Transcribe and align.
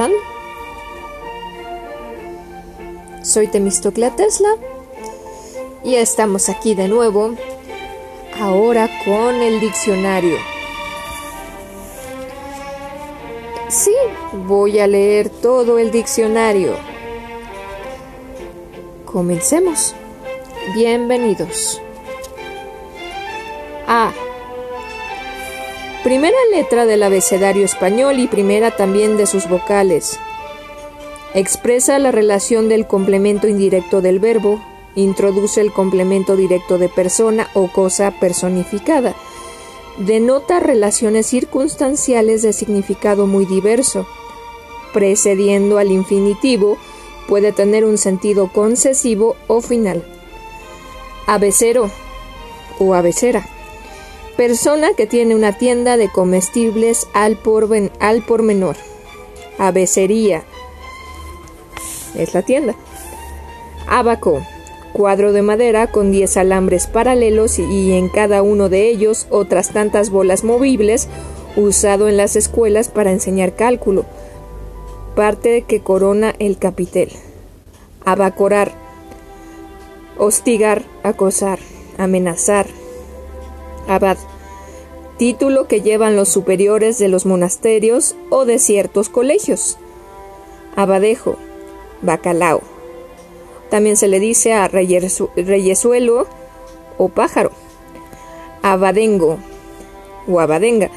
están? 0.00 0.12
Soy 3.22 3.48
Temistoclea 3.48 4.16
Tesla 4.16 4.48
y 5.84 5.96
estamos 5.96 6.48
aquí 6.48 6.74
de 6.74 6.88
nuevo, 6.88 7.34
ahora 8.40 8.88
con 9.04 9.34
el 9.36 9.60
diccionario. 9.60 10.36
Sí, 13.68 13.94
voy 14.32 14.80
a 14.80 14.86
leer 14.86 15.28
todo 15.28 15.78
el 15.78 15.90
diccionario. 15.90 16.76
Comencemos. 19.04 19.94
Bienvenidos. 20.74 21.80
A. 23.86 24.12
Primera 26.02 26.38
letra 26.50 26.86
del 26.86 27.02
abecedario 27.02 27.62
español 27.62 28.20
y 28.20 28.26
primera 28.26 28.74
también 28.74 29.18
de 29.18 29.26
sus 29.26 29.50
vocales. 29.50 30.18
Expresa 31.34 31.98
la 31.98 32.10
relación 32.10 32.70
del 32.70 32.86
complemento 32.86 33.46
indirecto 33.48 34.00
del 34.00 34.18
verbo, 34.18 34.62
introduce 34.94 35.60
el 35.60 35.74
complemento 35.74 36.36
directo 36.36 36.78
de 36.78 36.88
persona 36.88 37.50
o 37.52 37.68
cosa 37.68 38.12
personificada. 38.18 39.14
Denota 39.98 40.58
relaciones 40.58 41.26
circunstanciales 41.26 42.40
de 42.40 42.54
significado 42.54 43.26
muy 43.26 43.44
diverso. 43.44 44.06
Precediendo 44.94 45.76
al 45.76 45.90
infinitivo, 45.90 46.78
puede 47.28 47.52
tener 47.52 47.84
un 47.84 47.98
sentido 47.98 48.50
concesivo 48.50 49.36
o 49.48 49.60
final. 49.60 50.02
Abecero 51.26 51.90
o 52.78 52.94
abecera. 52.94 53.46
Persona 54.40 54.94
que 54.94 55.06
tiene 55.06 55.34
una 55.34 55.52
tienda 55.52 55.98
de 55.98 56.08
comestibles 56.08 57.06
al 57.12 57.36
por, 57.36 57.68
al 58.00 58.22
por 58.22 58.42
menor. 58.42 58.74
Abecería 59.58 60.44
es 62.14 62.32
la 62.32 62.40
tienda. 62.40 62.74
Abaco, 63.86 64.40
cuadro 64.94 65.34
de 65.34 65.42
madera 65.42 65.88
con 65.88 66.10
10 66.10 66.38
alambres 66.38 66.86
paralelos 66.86 67.58
y 67.58 67.92
en 67.92 68.08
cada 68.08 68.40
uno 68.40 68.70
de 68.70 68.88
ellos 68.88 69.26
otras 69.28 69.74
tantas 69.74 70.08
bolas 70.08 70.42
movibles 70.42 71.08
usado 71.54 72.08
en 72.08 72.16
las 72.16 72.34
escuelas 72.34 72.88
para 72.88 73.12
enseñar 73.12 73.54
cálculo, 73.54 74.06
parte 75.14 75.66
que 75.68 75.82
corona 75.82 76.34
el 76.38 76.56
capitel. 76.56 77.10
Abacorar, 78.06 78.72
hostigar, 80.16 80.82
acosar, 81.02 81.58
amenazar. 81.98 82.79
Abad, 83.88 84.18
título 85.18 85.66
que 85.66 85.80
llevan 85.80 86.16
los 86.16 86.28
superiores 86.28 86.98
de 86.98 87.08
los 87.08 87.26
monasterios 87.26 88.14
o 88.30 88.44
de 88.44 88.58
ciertos 88.58 89.08
colegios. 89.08 89.78
Abadejo, 90.76 91.36
bacalao. 92.02 92.62
También 93.70 93.96
se 93.96 94.08
le 94.08 94.20
dice 94.20 94.52
a 94.52 94.68
reyesuelo 94.68 96.26
o 96.98 97.08
pájaro. 97.08 97.52
Abadengo 98.62 99.38
o 100.28 100.40
abadenga, 100.40 100.90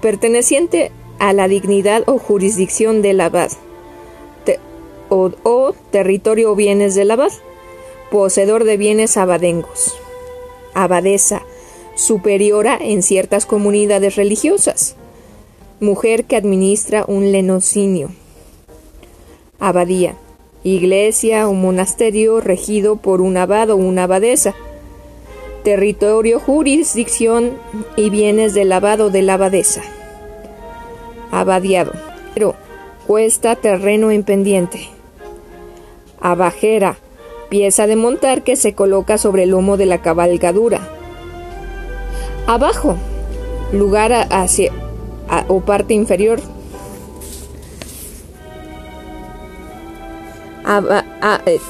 perteneciente 0.00 0.90
a 1.18 1.32
la 1.32 1.48
dignidad 1.48 2.02
o 2.06 2.18
jurisdicción 2.18 3.02
del 3.02 3.20
abad 3.20 3.50
o, 5.08 5.30
o, 5.42 5.74
territorio 5.90 6.52
o 6.52 6.54
bienes 6.54 6.94
del 6.94 7.10
abad, 7.10 7.32
poseedor 8.10 8.64
de 8.64 8.76
bienes 8.76 9.16
abadengos. 9.16 9.96
Abadesa, 10.74 11.42
superiora 11.94 12.78
en 12.80 13.02
ciertas 13.02 13.46
comunidades 13.46 14.16
religiosas. 14.16 14.96
Mujer 15.80 16.24
que 16.24 16.36
administra 16.36 17.04
un 17.06 17.32
lenocinio. 17.32 18.10
Abadía, 19.58 20.16
iglesia 20.62 21.48
o 21.48 21.52
monasterio 21.52 22.40
regido 22.40 22.96
por 22.96 23.20
un 23.20 23.36
abad 23.36 23.70
o 23.70 23.76
una 23.76 24.04
abadesa, 24.04 24.54
territorio, 25.62 26.40
jurisdicción 26.40 27.52
y 27.96 28.10
bienes 28.10 28.54
del 28.54 28.72
abad 28.72 29.00
o 29.00 29.10
de 29.10 29.22
la 29.22 29.34
abadesa. 29.34 29.82
Abadiado, 31.30 31.92
pero 32.34 32.54
cuesta 33.06 33.56
terreno 33.56 34.10
en 34.10 34.22
pendiente. 34.22 34.88
Abajera, 36.20 36.96
pieza 37.48 37.86
de 37.86 37.96
montar 37.96 38.42
que 38.42 38.56
se 38.56 38.74
coloca 38.74 39.18
sobre 39.18 39.44
el 39.44 39.50
lomo 39.50 39.76
de 39.76 39.86
la 39.86 40.00
cabalgadura. 40.00 40.88
Abajo, 42.46 42.96
lugar 43.72 44.12
hacia 44.30 44.72
o 45.48 45.60
parte 45.60 45.94
inferior 45.94 46.40
Eh, 51.46 51.60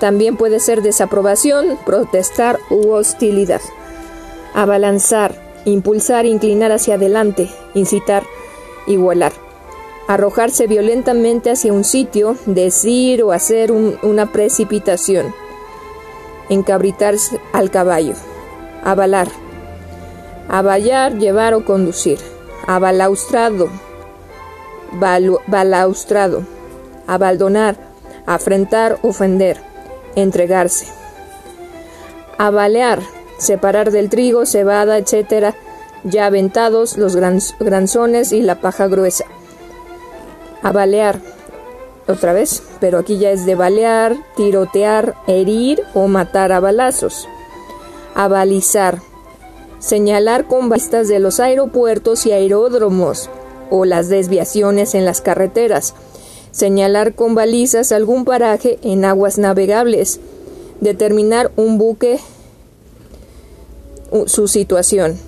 también 0.00 0.36
puede 0.36 0.60
ser 0.60 0.82
desaprobación, 0.82 1.78
protestar 1.84 2.58
u 2.70 2.90
hostilidad. 2.90 3.60
Abalanzar, 4.54 5.34
impulsar, 5.64 6.26
inclinar 6.26 6.72
hacia 6.72 6.94
adelante, 6.94 7.50
incitar, 7.74 8.22
igualar. 8.86 9.32
Arrojarse 10.06 10.66
violentamente 10.66 11.50
hacia 11.50 11.72
un 11.72 11.84
sitio, 11.84 12.36
decir 12.46 13.22
o 13.22 13.32
hacer 13.32 13.72
una 13.72 14.32
precipitación. 14.32 15.34
Encabritarse 16.48 17.40
al 17.52 17.70
caballo. 17.70 18.14
Avalar. 18.84 19.28
Avallar, 20.48 21.18
llevar 21.18 21.54
o 21.54 21.64
conducir. 21.64 22.18
Abalaustrado. 22.66 23.68
balaustrado. 25.46 26.42
Abaldonar 27.06 27.88
afrentar, 28.28 28.98
ofender, 29.02 29.56
entregarse. 30.14 30.86
Abalear, 32.36 33.00
separar 33.38 33.90
del 33.90 34.10
trigo, 34.10 34.44
cebada, 34.44 34.98
etc., 34.98 35.54
ya 36.04 36.26
aventados 36.26 36.98
los 36.98 37.16
granzones 37.16 38.32
y 38.32 38.42
la 38.42 38.60
paja 38.60 38.86
gruesa. 38.86 39.24
Abalear, 40.62 41.20
otra 42.06 42.34
vez, 42.34 42.62
pero 42.80 42.98
aquí 42.98 43.18
ya 43.18 43.30
es 43.30 43.46
de 43.46 43.54
balear, 43.54 44.16
tirotear, 44.36 45.14
herir 45.26 45.82
o 45.94 46.06
matar 46.06 46.52
a 46.52 46.60
balazos. 46.60 47.26
Abalizar, 48.14 48.98
señalar 49.78 50.46
con 50.46 50.70
vistas 50.70 51.08
de 51.08 51.18
los 51.18 51.40
aeropuertos 51.40 52.26
y 52.26 52.32
aeródromos 52.32 53.30
o 53.70 53.84
las 53.84 54.08
desviaciones 54.08 54.94
en 54.94 55.04
las 55.04 55.20
carreteras 55.20 55.94
señalar 56.58 57.14
con 57.14 57.34
balizas 57.34 57.92
algún 57.92 58.24
paraje 58.24 58.78
en 58.82 59.04
aguas 59.04 59.38
navegables, 59.38 60.20
determinar 60.80 61.52
un 61.56 61.78
buque 61.78 62.18
su 64.26 64.48
situación, 64.48 65.18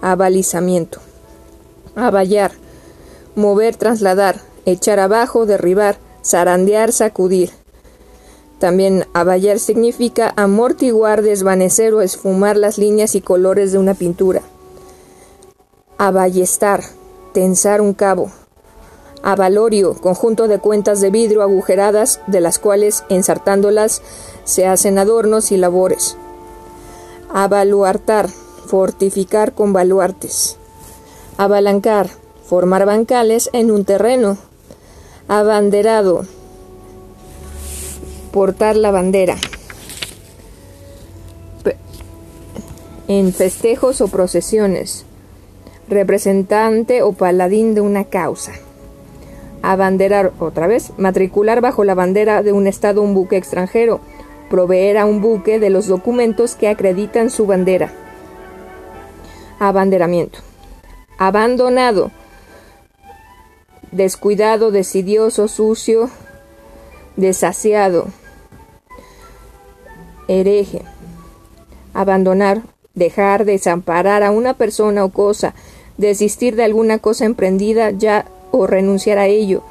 abalizamiento, 0.00 1.00
avallar, 1.94 2.52
mover, 3.36 3.76
trasladar, 3.76 4.40
echar 4.64 4.98
abajo, 4.98 5.46
derribar, 5.46 5.98
zarandear, 6.24 6.92
sacudir. 6.92 7.50
También 8.64 9.06
avallar 9.12 9.58
significa 9.58 10.32
amortiguar, 10.36 11.20
desvanecer 11.20 11.92
o 11.92 12.00
esfumar 12.00 12.56
las 12.56 12.78
líneas 12.78 13.14
y 13.14 13.20
colores 13.20 13.72
de 13.72 13.78
una 13.78 13.92
pintura. 13.92 14.40
Aballestar, 15.98 16.82
tensar 17.34 17.82
un 17.82 17.92
cabo, 17.92 18.32
Avalorio, 19.22 19.92
conjunto 19.92 20.48
de 20.48 20.60
cuentas 20.60 21.02
de 21.02 21.10
vidrio 21.10 21.42
agujeradas, 21.42 22.22
de 22.26 22.40
las 22.40 22.58
cuales, 22.58 23.04
ensartándolas, 23.10 24.00
se 24.44 24.66
hacen 24.66 24.98
adornos 24.98 25.52
y 25.52 25.58
labores. 25.58 26.16
Avaluartar, 27.34 28.30
fortificar 28.30 29.52
con 29.52 29.74
baluartes. 29.74 30.56
Avalancar, 31.36 32.08
formar 32.46 32.86
bancales 32.86 33.50
en 33.52 33.70
un 33.70 33.84
terreno. 33.84 34.38
Abanderado, 35.28 36.24
portar 38.34 38.74
la 38.74 38.90
bandera. 38.90 39.36
En 43.06 43.32
festejos 43.32 44.00
o 44.00 44.08
procesiones. 44.08 45.06
Representante 45.88 47.02
o 47.02 47.12
paladín 47.12 47.76
de 47.76 47.80
una 47.80 48.06
causa. 48.06 48.50
Abanderar 49.62 50.32
otra 50.40 50.66
vez, 50.66 50.90
matricular 50.96 51.60
bajo 51.60 51.84
la 51.84 51.94
bandera 51.94 52.42
de 52.42 52.52
un 52.52 52.66
Estado 52.66 53.02
un 53.02 53.14
buque 53.14 53.36
extranjero, 53.36 54.00
proveer 54.50 54.98
a 54.98 55.06
un 55.06 55.20
buque 55.20 55.60
de 55.60 55.70
los 55.70 55.86
documentos 55.86 56.56
que 56.56 56.66
acreditan 56.66 57.30
su 57.30 57.46
bandera. 57.46 57.92
Abanderamiento. 59.60 60.40
Abandonado. 61.18 62.10
Descuidado, 63.92 64.72
decidioso, 64.72 65.46
sucio, 65.46 66.10
desasiado. 67.14 68.08
Hereje. 70.28 70.82
Abandonar, 71.92 72.62
dejar, 72.94 73.44
desamparar 73.44 74.22
a 74.22 74.30
una 74.30 74.54
persona 74.54 75.04
o 75.04 75.10
cosa, 75.10 75.54
desistir 75.96 76.56
de 76.56 76.64
alguna 76.64 76.98
cosa 76.98 77.24
emprendida 77.24 77.90
ya 77.90 78.26
o 78.50 78.66
renunciar 78.66 79.18
a 79.18 79.26
ello, 79.26 79.62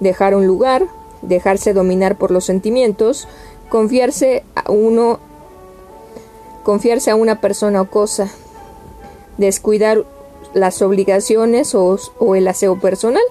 dejar 0.00 0.34
un 0.34 0.46
lugar, 0.46 0.86
dejarse 1.22 1.72
dominar 1.72 2.16
por 2.16 2.30
los 2.30 2.44
sentimientos, 2.44 3.28
confiarse 3.68 4.44
a 4.54 4.70
uno, 4.70 5.18
confiarse 6.62 7.10
a 7.10 7.16
una 7.16 7.40
persona 7.40 7.80
o 7.80 7.90
cosa, 7.90 8.30
descuidar 9.38 10.04
las 10.52 10.82
obligaciones 10.82 11.74
o, 11.74 11.98
o 12.18 12.36
el 12.36 12.46
aseo 12.46 12.78
personal, 12.78 13.24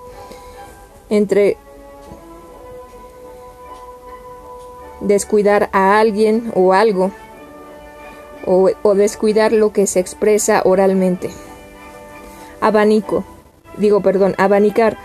entre 1.10 1.58
descuidar 5.04 5.70
a 5.74 6.00
alguien 6.00 6.52
o 6.56 6.74
algo, 6.74 7.12
o, 8.46 8.96
descuidar 8.96 9.54
lo 9.54 9.72
que 9.72 9.88
se 9.88 10.00
expresa 10.00 10.62
oralmente. 10.66 11.30
Abanico, 12.60 13.24
digo 13.78 14.02
perdón, 14.02 14.36
abanicar, 14.38 14.98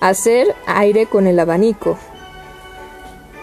hacer 0.00 0.54
aire 0.66 1.06
con 1.06 1.26
el 1.26 1.38
abanico. 1.38 1.98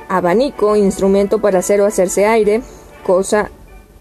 Abanico, 0.09 0.75
instrumento 0.75 1.39
para 1.39 1.59
hacer 1.59 1.81
o 1.81 1.85
hacerse 1.85 2.25
aire, 2.25 2.61
cosa 3.05 3.49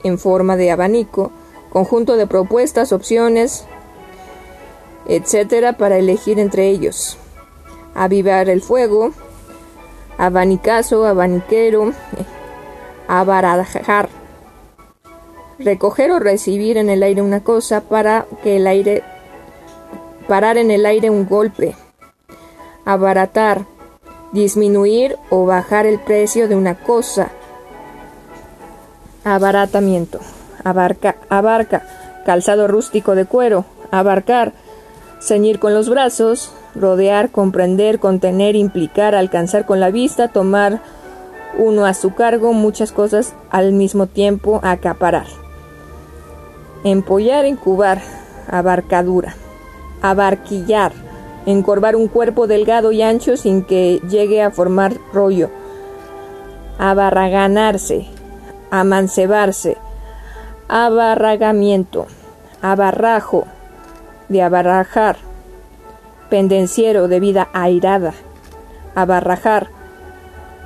en 0.04 0.18
forma 0.18 0.56
de 0.56 0.70
abanico, 0.70 1.32
conjunto 1.70 2.16
de 2.16 2.26
propuestas, 2.26 2.92
opciones, 2.92 3.64
etcétera, 5.06 5.74
para 5.74 5.98
elegir 5.98 6.38
entre 6.38 6.68
ellos. 6.68 7.16
Avivar 7.94 8.48
el 8.48 8.62
fuego, 8.62 9.12
abanicazo, 10.18 11.06
abaniquero, 11.06 11.92
abarajar. 13.08 14.08
Recoger 15.58 16.10
o 16.10 16.18
recibir 16.18 16.76
en 16.76 16.90
el 16.90 17.02
aire 17.02 17.22
una 17.22 17.44
cosa 17.44 17.82
para 17.82 18.26
que 18.42 18.56
el 18.56 18.66
aire 18.66 19.04
parar 20.26 20.56
en 20.56 20.70
el 20.70 20.86
aire 20.86 21.10
un 21.10 21.28
golpe. 21.28 21.76
Abaratar, 22.84 23.66
disminuir 24.32 25.16
o 25.30 25.46
bajar 25.46 25.86
el 25.86 25.98
precio 25.98 26.48
de 26.48 26.56
una 26.56 26.74
cosa. 26.74 27.30
Abaratamiento, 29.24 30.18
abarca, 30.64 31.16
abarca, 31.28 31.86
calzado 32.24 32.66
rústico 32.66 33.14
de 33.14 33.26
cuero, 33.26 33.64
abarcar, 33.90 34.52
ceñir 35.20 35.60
con 35.60 35.74
los 35.74 35.88
brazos, 35.88 36.52
rodear, 36.74 37.30
comprender, 37.30 37.98
contener, 37.98 38.56
implicar, 38.56 39.14
alcanzar 39.14 39.66
con 39.66 39.80
la 39.80 39.90
vista, 39.90 40.28
tomar 40.28 40.80
uno 41.58 41.84
a 41.84 41.94
su 41.94 42.14
cargo, 42.14 42.52
muchas 42.52 42.92
cosas 42.92 43.34
al 43.50 43.72
mismo 43.72 44.06
tiempo, 44.06 44.60
acaparar. 44.62 45.26
Empollar, 46.84 47.46
incubar, 47.46 48.00
abarcadura, 48.48 49.34
abarquillar, 50.00 50.92
encorvar 51.46 51.96
un 51.96 52.08
cuerpo 52.08 52.46
delgado 52.46 52.92
y 52.92 53.02
ancho 53.02 53.36
sin 53.36 53.64
que 53.64 54.00
llegue 54.08 54.42
a 54.42 54.50
formar 54.50 54.94
rollo, 55.12 55.50
abarraganarse, 56.78 58.06
amancebarse, 58.70 59.76
abarragamiento, 60.69 62.06
abarrajo, 62.62 63.44
de 64.28 64.42
abarrajar, 64.42 65.16
pendenciero 66.32 67.08
de 67.08 67.20
vida 67.20 67.50
airada, 67.52 68.14
abarrajar, 68.94 69.69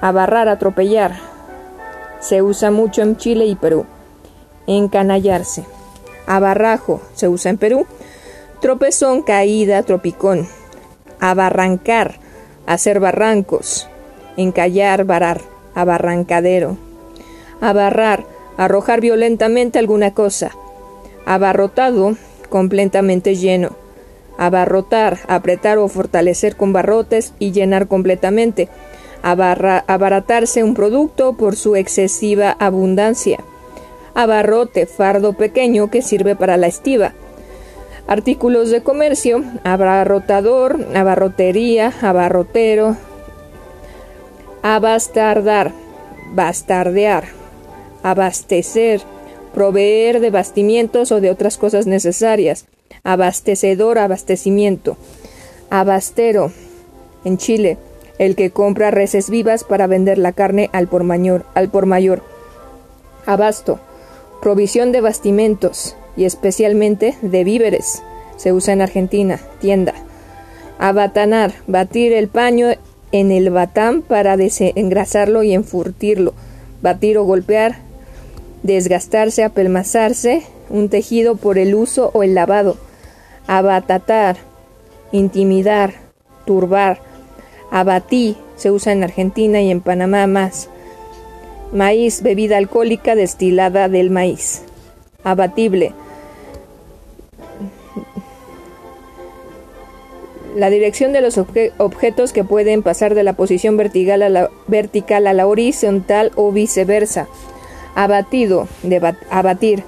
abarrar, 0.01 0.49
atropellar. 0.49 1.17
Se 2.21 2.41
usa 2.41 2.71
mucho 2.71 3.03
en 3.03 3.17
Chile 3.17 3.47
y 3.47 3.57
Perú. 3.57 3.85
Encanallarse. 4.69 5.65
Abarrajo 6.29 7.03
se 7.15 7.27
usa 7.29 7.51
en 7.51 7.59
Perú. 7.59 7.85
Tropezón, 8.61 9.23
caída, 9.23 9.83
tropicón. 9.83 10.47
Abarrancar, 11.19 12.21
hacer 12.69 13.01
barrancos. 13.01 13.89
Encallar, 14.37 15.05
varar, 15.05 15.41
abarrancadero. 15.75 16.77
Abarrar, 17.61 18.25
arrojar 18.57 19.01
violentamente 19.01 19.81
alguna 19.81 20.15
cosa. 20.15 20.53
Abarrotado, 21.25 22.15
completamente 22.51 23.35
lleno 23.35 23.86
abarrotar, 24.39 25.19
apretar 25.29 25.79
o 25.79 25.89
fortalecer 25.89 26.57
con 26.57 26.73
barrotes 26.73 27.33
y 27.39 27.53
llenar 27.53 27.89
completamente, 27.89 28.69
abaratarse 29.23 30.63
un 30.63 30.75
producto 30.75 31.33
por 31.35 31.57
su 31.57 31.77
excesiva 31.77 32.57
abundancia, 32.59 33.39
abarrote, 34.15 34.87
fardo 34.87 35.33
pequeño 35.33 35.91
que 35.91 36.03
sirve 36.03 36.37
para 36.37 36.57
la 36.57 36.67
estiva, 36.67 37.13
artículos 38.07 38.71
de 38.71 38.83
comercio, 38.83 39.43
abarrotador, 39.65 40.87
abarrotería, 40.95 41.93
abarrotero, 42.01 42.97
abastardar, 44.63 45.73
bastardear, 46.33 47.25
abastecer, 48.03 49.01
proveer 49.55 50.21
de 50.21 50.31
bastimientos 50.31 51.11
o 51.13 51.21
de 51.21 51.31
otras 51.31 51.57
cosas 51.57 51.87
necesarias, 51.87 52.67
abastecedor, 53.07 54.01
abastecimiento. 54.01 54.97
Abastero, 55.71 56.51
en 57.25 57.39
Chile, 57.39 57.79
el 58.19 58.35
que 58.35 58.51
compra 58.51 58.91
reses 58.91 59.31
vivas 59.31 59.63
para 59.63 59.87
vender 59.87 60.19
la 60.19 60.33
carne 60.33 60.69
al 60.73 60.89
por 60.89 61.05
mayor. 61.05 61.47
Al 61.55 61.69
por 61.69 61.87
mayor. 61.87 62.23
Abasto, 63.25 63.79
provisión 64.43 64.91
de 64.91 65.01
bastimentos 65.01 65.97
y 66.17 66.25
especialmente 66.25 67.15
de 67.23 67.45
víveres. 67.45 68.03
Se 68.37 68.53
usa 68.53 68.73
en 68.75 68.83
Argentina, 68.83 69.39
tienda. 69.61 69.95
Abatanar, 70.79 71.55
batir 71.69 72.13
el 72.13 72.27
paño 72.27 72.71
en 73.13 73.31
el 73.31 73.51
batán 73.51 74.03
para 74.03 74.37
desengrasarlo 74.37 75.45
y 75.45 75.55
enfurtirlo. 75.55 76.35
Batir 76.83 77.19
o 77.19 77.25
golpear, 77.25 77.79
desgastarse, 78.65 79.45
apelmazarse, 79.45 80.43
un 80.71 80.89
tejido 80.89 81.37
por 81.37 81.57
el 81.57 81.77
uso 81.77 82.11
o 82.13 82.25
el 82.25 82.35
lavado 82.35 82.77
abatatar, 83.47 84.37
intimidar, 85.13 85.95
turbar. 86.45 86.99
Abatí 87.71 88.37
se 88.57 88.71
usa 88.71 88.93
en 88.93 89.05
Argentina 89.05 89.61
y 89.61 89.71
en 89.71 89.81
Panamá 89.81 90.27
más. 90.27 90.69
Maíz, 91.73 92.23
bebida 92.23 92.57
alcohólica 92.57 93.15
destilada 93.15 93.89
del 93.89 94.11
maíz. 94.11 94.63
Abatible. 95.25 95.93
La 100.55 100.71
dirección 100.71 101.13
de 101.13 101.21
los 101.21 101.37
objetos 101.37 102.33
que 102.33 102.45
pueden 102.45 102.83
pasar 102.83 103.15
de 103.15 103.25
la 103.25 103.35
posición 103.35 103.77
vertical 103.77 104.23
a 104.23 105.33
la, 105.35 105.47
horizontal 105.47 106.33
o 106.35 106.51
viceversa. 106.51 107.29
Abatido, 107.95 108.67
abatir. 109.31 109.83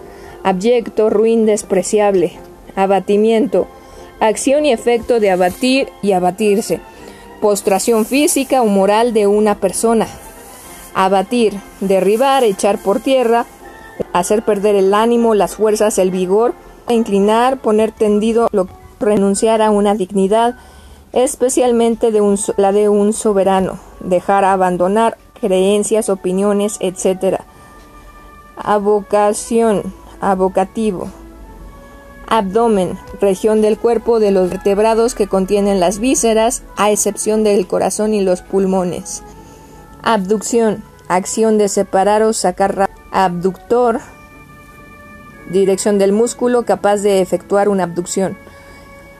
Abyecto, 0.44 1.10
ruin, 1.10 1.46
despreciable 1.46 2.47
abatimiento, 2.78 3.66
acción 4.20 4.64
y 4.64 4.72
efecto 4.72 5.20
de 5.20 5.30
abatir 5.30 5.88
y 6.00 6.12
abatirse, 6.12 6.80
postración 7.40 8.04
física 8.06 8.62
o 8.62 8.66
moral 8.66 9.12
de 9.12 9.26
una 9.26 9.56
persona, 9.56 10.06
abatir, 10.94 11.58
derribar, 11.80 12.44
echar 12.44 12.78
por 12.78 13.00
tierra, 13.00 13.46
hacer 14.12 14.44
perder 14.44 14.76
el 14.76 14.94
ánimo, 14.94 15.34
las 15.34 15.56
fuerzas, 15.56 15.98
el 15.98 16.10
vigor, 16.10 16.54
inclinar, 16.88 17.58
poner 17.58 17.92
tendido, 17.92 18.48
renunciar 19.00 19.60
a 19.60 19.70
una 19.70 19.94
dignidad, 19.94 20.56
especialmente 21.12 22.12
la 22.56 22.72
de 22.72 22.88
un 22.88 23.12
soberano, 23.12 23.78
dejar 24.00 24.44
abandonar 24.44 25.16
creencias, 25.40 26.08
opiniones, 26.08 26.76
etc. 26.80 27.40
Avocación, 28.56 29.82
avocativo, 30.20 31.08
Abdomen, 32.30 32.98
región 33.22 33.62
del 33.62 33.78
cuerpo 33.78 34.20
de 34.20 34.30
los 34.32 34.50
vertebrados 34.50 35.14
que 35.14 35.28
contienen 35.28 35.80
las 35.80 35.98
vísceras, 35.98 36.62
a 36.76 36.90
excepción 36.90 37.42
del 37.42 37.66
corazón 37.66 38.12
y 38.12 38.20
los 38.20 38.42
pulmones. 38.42 39.22
Abducción, 40.02 40.84
acción 41.08 41.56
de 41.56 41.68
separar 41.68 42.22
o 42.22 42.34
sacar. 42.34 42.90
Abductor, 43.10 44.00
dirección 45.50 45.98
del 45.98 46.12
músculo 46.12 46.66
capaz 46.66 46.98
de 46.98 47.22
efectuar 47.22 47.70
una 47.70 47.84
abducción. 47.84 48.36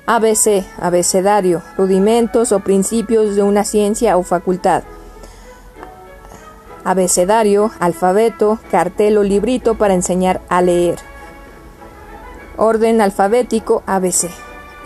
ABC, 0.05 0.65
abecedario, 0.79 1.62
rudimentos 1.79 2.53
o 2.53 2.61
principios 2.61 3.37
de 3.37 3.43
una 3.43 3.65
ciencia 3.65 4.19
o 4.19 4.23
facultad. 4.23 4.83
Abecedario, 6.85 7.71
alfabeto, 7.81 8.59
cartel 8.71 9.17
o 9.17 9.23
librito 9.23 9.77
para 9.77 9.95
enseñar 9.95 10.43
a 10.50 10.61
leer. 10.61 10.99
Orden 12.59 13.00
alfabético 13.00 13.85
ABC. 13.87 14.31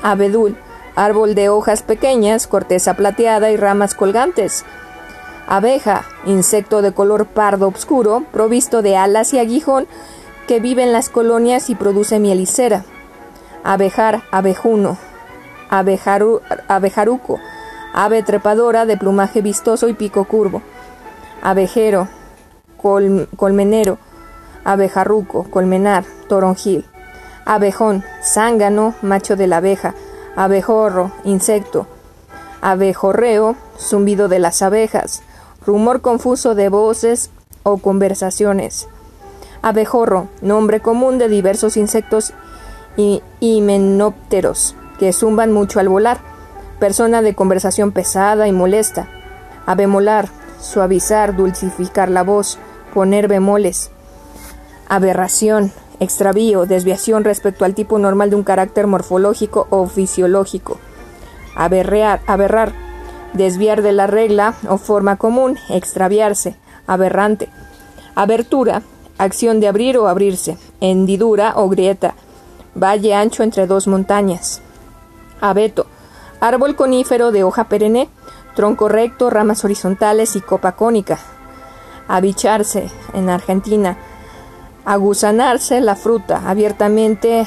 Abedul, 0.02 0.56
árbol 0.94 1.34
de 1.34 1.48
hojas 1.48 1.82
pequeñas, 1.82 2.46
corteza 2.46 2.94
plateada 2.94 3.50
y 3.50 3.56
ramas 3.56 3.94
colgantes. 3.94 4.64
Abeja, 5.48 6.04
insecto 6.26 6.82
de 6.82 6.92
color 6.92 7.26
pardo 7.26 7.68
oscuro, 7.68 8.24
provisto 8.30 8.82
de 8.82 8.98
alas 8.98 9.32
y 9.32 9.38
aguijón, 9.38 9.86
que 10.46 10.60
vive 10.60 10.82
en 10.82 10.92
las 10.92 11.08
colonias 11.08 11.70
y 11.70 11.74
produce 11.74 12.18
mielicera. 12.18 12.84
Abejar, 13.64 14.22
abejuno. 14.30 14.98
abejaruco, 15.70 17.40
ave 17.94 18.22
trepadora 18.22 18.84
de 18.84 18.98
plumaje 18.98 19.40
vistoso 19.40 19.88
y 19.88 19.94
pico 19.94 20.24
curvo, 20.24 20.60
abejero, 21.40 22.08
colmenero, 22.76 23.96
abejarruco, 24.64 25.44
colmenar, 25.50 26.04
toronjil, 26.28 26.84
abejón, 27.44 28.04
zángano, 28.22 28.94
macho 29.02 29.36
de 29.36 29.46
la 29.46 29.58
abeja, 29.58 29.94
abejorro, 30.36 31.12
insecto, 31.24 31.86
abejorreo, 32.60 33.56
zumbido 33.78 34.28
de 34.28 34.38
las 34.38 34.62
abejas, 34.62 35.22
rumor 35.66 36.00
confuso 36.00 36.54
de 36.54 36.68
voces 36.68 37.30
o 37.62 37.78
conversaciones. 37.78 38.88
Abejorro, 39.62 40.28
nombre 40.40 40.80
común 40.80 41.18
de 41.18 41.28
diversos 41.28 41.76
insectos 41.76 42.32
y 42.96 43.22
himenópteros 43.40 44.74
que 44.98 45.12
zumban 45.12 45.52
mucho 45.52 45.80
al 45.80 45.88
volar. 45.88 46.18
Persona 46.78 47.22
de 47.22 47.34
conversación 47.34 47.92
pesada 47.92 48.48
y 48.48 48.52
molesta. 48.52 49.08
Abemolar, 49.66 50.28
suavizar, 50.60 51.36
dulcificar 51.36 52.08
la 52.10 52.22
voz, 52.22 52.58
poner 52.92 53.28
bemoles. 53.28 53.90
Aberración, 54.88 55.72
extravío, 56.02 56.66
desviación 56.66 57.24
respecto 57.24 57.64
al 57.64 57.74
tipo 57.74 57.98
normal 57.98 58.30
de 58.30 58.36
un 58.36 58.42
carácter 58.42 58.86
morfológico 58.86 59.66
o 59.70 59.86
fisiológico. 59.86 60.78
Aberrar, 61.54 62.72
desviar 63.32 63.82
de 63.82 63.92
la 63.92 64.06
regla 64.06 64.54
o 64.68 64.78
forma 64.78 65.16
común, 65.16 65.58
extraviarse, 65.68 66.56
aberrante. 66.86 67.48
Abertura, 68.14 68.82
acción 69.18 69.60
de 69.60 69.68
abrir 69.68 69.96
o 69.96 70.08
abrirse, 70.08 70.58
hendidura 70.80 71.54
o 71.56 71.68
grieta, 71.68 72.14
valle 72.74 73.14
ancho 73.14 73.42
entre 73.42 73.66
dos 73.66 73.86
montañas. 73.86 74.60
Abeto, 75.40 75.86
árbol 76.40 76.76
conífero 76.76 77.32
de 77.32 77.44
hoja 77.44 77.64
perenne, 77.64 78.08
tronco 78.54 78.88
recto, 78.88 79.30
ramas 79.30 79.64
horizontales 79.64 80.36
y 80.36 80.40
copa 80.40 80.72
cónica. 80.72 81.18
Abicharse, 82.08 82.90
en 83.14 83.30
Argentina. 83.30 83.96
Aguzanarse 84.84 85.80
la 85.80 85.94
fruta, 85.94 86.42
abiertamente, 86.48 87.46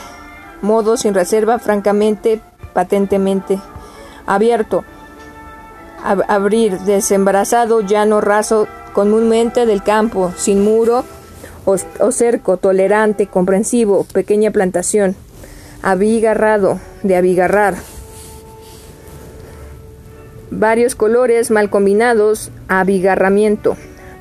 modo 0.62 0.98
sin 0.98 1.13
reserva, 1.13 1.60
francamente, 1.60 2.42
patentemente. 2.74 3.60
Abierto, 4.25 4.84
abrir, 6.27 6.80
desembarazado, 6.80 7.82
llano, 7.82 8.22
raso, 8.22 8.68
comúnmente 8.94 9.65
del 9.65 9.84
campo, 9.84 10.32
sin 10.38 10.63
muro 10.63 11.04
o, 11.65 12.12
cerco, 12.12 12.58
tolerante, 12.58 13.27
comprensivo, 13.27 14.06
pequeña 14.06 14.51
plantación, 14.51 15.15
abigarrado, 15.82 16.80
de 17.04 17.15
abigarrar. 17.15 17.75
Varios 20.51 20.96
colores 20.96 21.50
mal 21.50 21.70
combinados, 21.70 22.51
abigarramiento, 22.68 23.75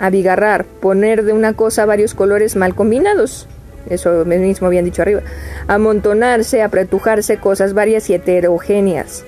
abigarrar, 0.06 0.64
poner 0.64 1.24
de 1.24 1.32
una 1.32 1.54
cosa 1.54 1.86
varios 1.86 2.14
colores 2.14 2.56
mal 2.56 2.74
combinados. 2.74 3.48
Eso 3.88 4.24
mismo 4.24 4.66
habían 4.66 4.84
dicho 4.84 5.02
arriba. 5.02 5.22
Amontonarse, 5.66 6.62
apretujarse 6.62 7.36
cosas 7.36 7.74
varias 7.74 8.08
y 8.10 8.14
heterogéneas. 8.14 9.24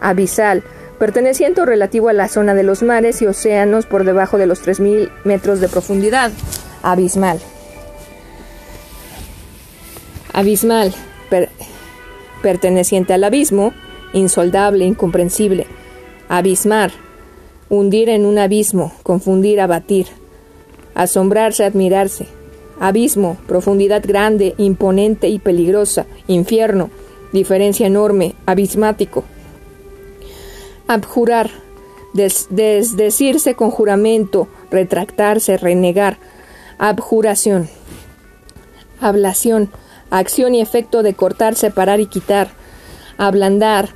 Abisal, 0.00 0.62
perteneciente 0.98 1.60
o 1.60 1.66
relativo 1.66 2.08
a 2.08 2.12
la 2.12 2.28
zona 2.28 2.54
de 2.54 2.62
los 2.62 2.82
mares 2.82 3.20
y 3.22 3.26
océanos 3.26 3.86
por 3.86 4.04
debajo 4.04 4.38
de 4.38 4.46
los 4.46 4.66
3.000 4.66 5.10
metros 5.24 5.60
de 5.60 5.68
profundidad. 5.68 6.30
Abismal. 6.82 7.38
Abismal, 10.32 10.94
perteneciente 12.40 13.12
al 13.12 13.24
abismo, 13.24 13.74
insoldable, 14.14 14.86
incomprensible. 14.86 15.66
Abismar, 16.28 16.90
hundir 17.72 18.10
en 18.10 18.26
un 18.26 18.38
abismo, 18.38 18.92
confundir, 19.02 19.58
abatir. 19.58 20.06
Asombrarse, 20.94 21.64
admirarse. 21.64 22.26
Abismo, 22.78 23.38
profundidad 23.46 24.02
grande, 24.06 24.54
imponente 24.58 25.28
y 25.28 25.38
peligrosa. 25.38 26.04
Infierno, 26.26 26.90
diferencia 27.32 27.86
enorme, 27.86 28.34
abismático. 28.44 29.24
Abjurar, 30.86 31.50
desdecirse 32.12 33.54
con 33.54 33.70
juramento, 33.70 34.48
retractarse, 34.70 35.56
renegar. 35.56 36.18
Abjuración. 36.76 37.70
Ablación, 39.00 39.70
acción 40.10 40.54
y 40.54 40.60
efecto 40.60 41.02
de 41.02 41.14
cortar, 41.14 41.54
separar 41.54 42.00
y 42.00 42.06
quitar. 42.06 42.50
Ablandar, 43.16 43.88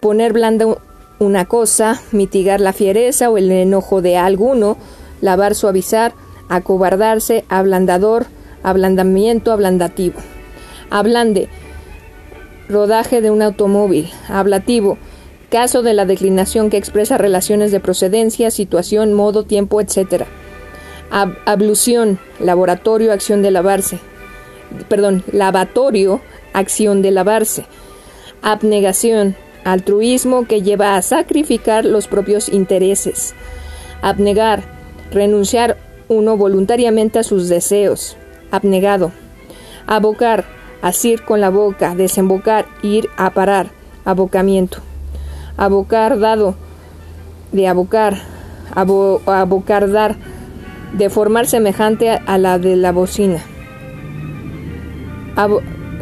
poner 0.00 0.32
blanda 0.32 0.78
una 1.18 1.44
cosa, 1.46 2.00
mitigar 2.12 2.60
la 2.60 2.72
fiereza 2.72 3.30
o 3.30 3.38
el 3.38 3.50
enojo 3.50 4.02
de 4.02 4.16
alguno, 4.16 4.76
lavar, 5.20 5.54
suavizar, 5.54 6.12
acobardarse, 6.48 7.44
ablandador, 7.48 8.26
ablandamiento, 8.62 9.52
ablandativo. 9.52 10.20
Ablande, 10.90 11.48
rodaje 12.68 13.20
de 13.20 13.30
un 13.30 13.42
automóvil. 13.42 14.10
Ablativo, 14.28 14.98
caso 15.50 15.82
de 15.82 15.94
la 15.94 16.04
declinación 16.04 16.70
que 16.70 16.76
expresa 16.76 17.18
relaciones 17.18 17.72
de 17.72 17.80
procedencia, 17.80 18.50
situación, 18.50 19.12
modo, 19.12 19.44
tiempo, 19.44 19.80
etc. 19.80 20.24
ablución, 21.10 22.18
laboratorio, 22.40 23.12
acción 23.12 23.42
de 23.42 23.50
lavarse. 23.50 23.98
Perdón, 24.88 25.22
lavatorio, 25.30 26.20
acción 26.52 27.02
de 27.02 27.12
lavarse. 27.12 27.66
Abnegación, 28.42 29.36
altruismo 29.64 30.46
que 30.46 30.62
lleva 30.62 30.96
a 30.96 31.02
sacrificar 31.02 31.84
los 31.84 32.06
propios 32.06 32.48
intereses. 32.48 33.34
Abnegar, 34.02 34.62
renunciar 35.10 35.76
uno 36.08 36.36
voluntariamente 36.36 37.18
a 37.18 37.22
sus 37.22 37.48
deseos. 37.48 38.16
Abnegado. 38.50 39.12
Abocar, 39.86 40.44
asir 40.82 41.22
con 41.22 41.40
la 41.40 41.50
boca, 41.50 41.94
desembocar, 41.94 42.66
ir 42.82 43.08
a 43.16 43.30
parar. 43.30 43.70
Abocamiento 44.04 44.82
abocar 45.56 46.18
dado, 46.18 46.54
de 47.52 47.68
abocar, 47.68 48.16
abocar 48.74 49.90
dar, 49.90 50.16
de 50.92 51.10
formar 51.10 51.46
semejante 51.46 52.10
a 52.10 52.38
la 52.38 52.58
de 52.58 52.76
la 52.76 52.92
bocina. 52.92 53.42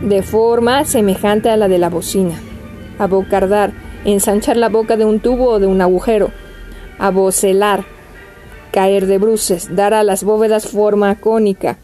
de 0.02 0.22
forma 0.22 0.84
semejante 0.84 1.48
a 1.48 1.56
la 1.56 1.68
de 1.68 1.78
la 1.78 1.88
bocina. 1.88 2.34
Abocardar, 3.02 3.72
ensanchar 4.04 4.56
la 4.56 4.68
boca 4.68 4.96
de 4.96 5.04
un 5.04 5.20
tubo 5.20 5.50
o 5.50 5.58
de 5.58 5.66
un 5.66 5.80
agujero. 5.80 6.30
Abocelar, 6.98 7.84
caer 8.70 9.06
de 9.06 9.18
bruces, 9.18 9.74
dar 9.74 9.94
a 9.94 10.04
las 10.04 10.24
bóvedas 10.24 10.68
forma 10.68 11.14
cónica. 11.16 11.78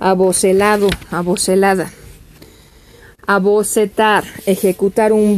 Abocelado, 0.00 0.88
abocelada. 1.10 1.90
Abocetar, 3.26 4.24
ejecutar 4.46 5.12
un 5.12 5.34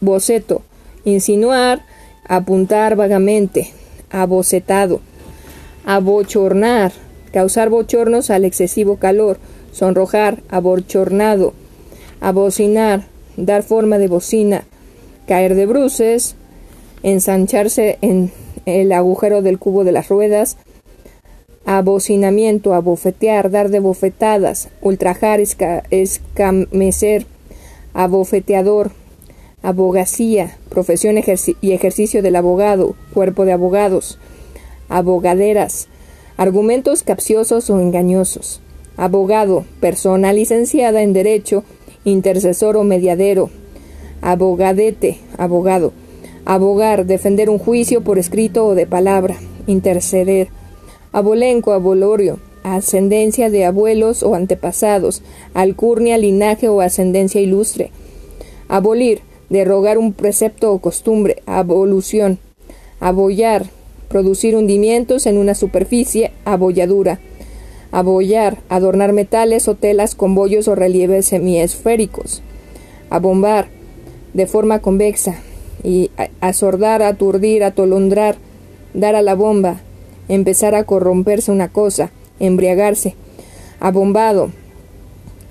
boceto 0.00 0.62
insinuar, 1.06 1.82
apuntar 2.28 2.96
vagamente, 2.96 3.72
abocetado, 4.10 5.00
abochornar, 5.86 6.92
causar 7.32 7.70
bochornos 7.70 8.28
al 8.30 8.44
excesivo 8.44 8.96
calor, 8.96 9.38
sonrojar, 9.72 10.42
abochornado, 10.50 11.54
abocinar, 12.20 13.04
dar 13.36 13.62
forma 13.62 13.98
de 13.98 14.08
bocina, 14.08 14.64
caer 15.26 15.54
de 15.54 15.66
bruces, 15.66 16.36
ensancharse 17.02 17.98
en 18.00 18.32
el 18.64 18.92
agujero 18.92 19.42
del 19.42 19.58
cubo 19.58 19.84
de 19.84 19.92
las 19.92 20.08
ruedas, 20.08 20.56
abocinamiento, 21.64 22.74
abofetear, 22.74 23.50
dar 23.50 23.70
de 23.70 23.80
bofetadas, 23.80 24.68
ultrajar, 24.80 25.40
escamecer, 25.90 27.26
abofeteador, 27.92 28.92
abogacía, 29.62 30.56
profesión 30.68 31.16
y 31.60 31.72
ejercicio 31.72 32.22
del 32.22 32.36
abogado, 32.36 32.94
cuerpo 33.12 33.44
de 33.44 33.52
abogados, 33.52 34.18
abogaderas, 34.88 35.88
argumentos 36.36 37.02
capciosos 37.02 37.68
o 37.70 37.80
engañosos, 37.80 38.60
abogado, 38.96 39.64
persona 39.80 40.32
licenciada 40.32 41.02
en 41.02 41.12
derecho, 41.12 41.64
intercesor 42.06 42.76
o 42.76 42.84
mediadero, 42.84 43.50
abogadete, 44.22 45.18
abogado, 45.36 45.92
abogar, 46.44 47.04
defender 47.04 47.50
un 47.50 47.58
juicio 47.58 48.00
por 48.02 48.18
escrito 48.18 48.64
o 48.64 48.74
de 48.74 48.86
palabra, 48.86 49.36
interceder, 49.66 50.48
abolenco, 51.12 51.72
abolorio, 51.72 52.38
ascendencia 52.62 53.50
de 53.50 53.64
abuelos 53.64 54.22
o 54.22 54.34
antepasados, 54.34 55.22
alcurnia, 55.52 56.16
linaje 56.16 56.68
o 56.68 56.80
ascendencia 56.80 57.40
ilustre, 57.40 57.90
abolir, 58.68 59.20
derogar 59.50 59.98
un 59.98 60.12
precepto 60.12 60.72
o 60.72 60.78
costumbre, 60.78 61.42
avolución, 61.46 62.38
abollar, 63.00 63.66
producir 64.08 64.54
hundimientos 64.54 65.26
en 65.26 65.38
una 65.38 65.56
superficie, 65.56 66.30
abolladura, 66.44 67.18
abollar, 67.96 68.58
adornar 68.68 69.14
metales 69.14 69.68
o 69.68 69.74
telas 69.74 70.14
con 70.14 70.34
bollos 70.34 70.68
o 70.68 70.74
relieves 70.74 71.24
semiesféricos, 71.24 72.42
abombar, 73.08 73.68
de 74.34 74.46
forma 74.46 74.80
convexa, 74.80 75.36
y 75.82 76.10
asordar, 76.42 77.02
aturdir, 77.02 77.64
atolondrar, 77.64 78.36
dar 78.92 79.14
a 79.14 79.22
la 79.22 79.34
bomba, 79.34 79.80
empezar 80.28 80.74
a 80.74 80.84
corromperse 80.84 81.50
una 81.50 81.68
cosa, 81.72 82.10
embriagarse, 82.38 83.14
abombado, 83.80 84.50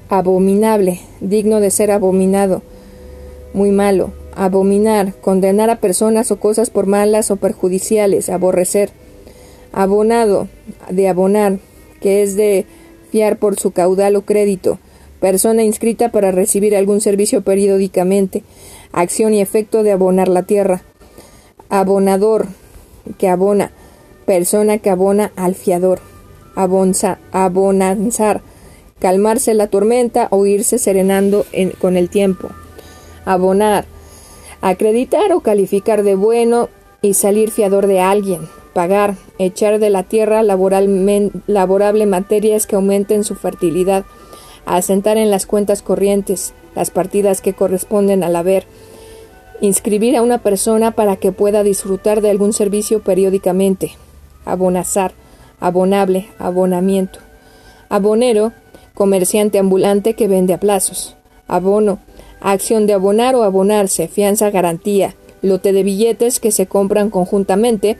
abominable, 0.09 1.01
digno 1.21 1.59
de 1.59 1.71
ser 1.71 1.89
abominado, 1.89 2.61
muy 3.55 3.71
malo, 3.71 4.11
abominar, 4.35 5.15
condenar 5.15 5.71
a 5.71 5.79
personas 5.79 6.29
o 6.29 6.39
cosas 6.39 6.69
por 6.69 6.85
malas 6.85 7.31
o 7.31 7.37
perjudiciales, 7.37 8.29
aborrecer, 8.29 8.91
abonado, 9.73 10.47
de 10.91 11.07
abonar, 11.07 11.57
que 12.05 12.21
es 12.21 12.35
de 12.35 12.67
fiar 13.09 13.39
por 13.39 13.59
su 13.59 13.71
caudal 13.71 14.15
o 14.15 14.21
crédito, 14.21 14.77
persona 15.19 15.63
inscrita 15.63 16.09
para 16.11 16.29
recibir 16.29 16.75
algún 16.75 17.01
servicio 17.01 17.41
periódicamente, 17.41 18.43
acción 18.91 19.33
y 19.33 19.41
efecto 19.41 19.81
de 19.81 19.91
abonar 19.91 20.27
la 20.27 20.43
tierra, 20.43 20.83
abonador, 21.67 22.45
que 23.17 23.27
abona, 23.27 23.71
persona 24.27 24.77
que 24.77 24.91
abona 24.91 25.31
al 25.35 25.55
fiador, 25.55 25.99
abonanzar, 27.31 28.41
calmarse 28.99 29.55
la 29.55 29.65
tormenta 29.65 30.27
o 30.29 30.45
irse 30.45 30.77
serenando 30.77 31.43
con 31.81 31.97
el 31.97 32.11
tiempo, 32.11 32.49
abonar, 33.25 33.85
acreditar 34.61 35.33
o 35.33 35.39
calificar 35.39 36.03
de 36.03 36.13
bueno 36.13 36.69
y 37.01 37.15
salir 37.15 37.49
fiador 37.49 37.87
de 37.87 37.99
alguien, 37.99 38.41
pagar, 38.75 39.15
echar 39.39 39.79
de 39.79 39.89
la 39.89 40.03
tierra 40.03 40.43
laborable 40.43 42.05
materias 42.05 42.67
que 42.67 42.75
aumenten 42.75 43.23
su 43.23 43.35
fertilidad, 43.35 44.03
asentar 44.65 45.15
en 45.15 45.31
las 45.31 45.45
cuentas 45.45 45.81
corrientes 45.81 46.53
las 46.75 46.91
partidas 46.91 47.39
que 47.39 47.53
corresponden 47.53 48.21
al 48.21 48.35
haber, 48.35 48.65
inscribir 49.61 50.17
a 50.17 50.21
una 50.21 50.39
persona 50.39 50.91
para 50.91 51.15
que 51.15 51.31
pueda 51.31 51.63
disfrutar 51.63 52.19
de 52.19 52.29
algún 52.29 52.51
servicio 52.51 53.01
periódicamente, 53.01 53.93
abonazar, 54.43 55.13
abonable, 55.61 56.27
abonamiento, 56.37 57.19
abonero, 57.87 58.51
comerciante 58.93 59.57
ambulante 59.57 60.15
que 60.15 60.27
vende 60.27 60.53
a 60.53 60.59
plazos, 60.59 61.15
abono, 61.47 61.99
acción 62.41 62.87
de 62.87 62.93
abonar 62.93 63.35
o 63.35 63.43
abonarse, 63.43 64.09
fianza, 64.09 64.49
garantía, 64.49 65.15
lote 65.41 65.71
de 65.71 65.83
billetes 65.83 66.41
que 66.41 66.51
se 66.51 66.65
compran 66.65 67.09
conjuntamente 67.09 67.97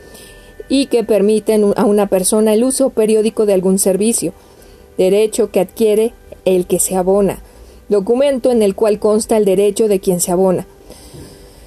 y 0.70 0.88
que 0.88 1.04
permiten 1.04 1.74
a 1.76 1.86
una 1.86 2.08
persona 2.08 2.54
el 2.54 2.64
uso 2.64 2.90
periódico 2.90 3.46
de 3.46 3.54
algún 3.54 3.80
servicio, 3.80 4.34
derecho 4.98 5.52
que 5.52 5.60
adquiere 5.60 6.14
el 6.46 6.66
que 6.66 6.80
se 6.80 6.96
abona, 6.96 7.40
documento 7.90 8.52
en 8.52 8.62
el 8.62 8.76
cual 8.76 9.00
consta 9.00 9.38
el 9.38 9.46
derecho 9.46 9.88
de 9.88 10.00
quien 10.00 10.20
se 10.20 10.32
abona, 10.32 10.66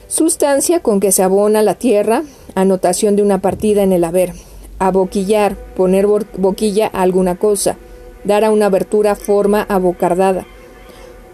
sustancia 0.09 0.81
con 0.81 1.01
que 1.01 1.13
se 1.13 1.23
abona 1.23 1.63
la 1.63 1.75
tierra, 1.75 2.23
anotación 2.55 3.17
de 3.17 3.23
una 3.23 3.41
partida 3.41 3.83
en 3.83 3.93
el 3.93 4.05
haber, 4.05 4.33
aboquillar, 4.79 5.57
poner 5.77 6.07
boquilla 6.07 6.91
a 6.93 7.03
alguna 7.03 7.37
cosa, 7.37 7.77
dar 8.25 8.45
a 8.45 8.51
una 8.51 8.67
abertura 8.67 9.15
forma 9.15 9.67
abocardada, 9.69 10.47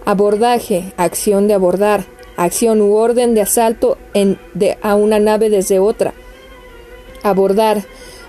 abordaje, 0.04 0.92
acción 0.96 1.48
de 1.48 1.54
abordar, 1.54 2.04
acción 2.36 2.82
u 2.82 2.94
orden 2.94 3.34
de 3.34 3.42
asalto 3.42 3.96
en, 4.12 4.38
de, 4.54 4.76
a 4.82 4.96
una 4.96 5.18
nave 5.18 5.50
desde 5.50 5.78
otra, 5.78 6.14
abordar, 7.24 7.84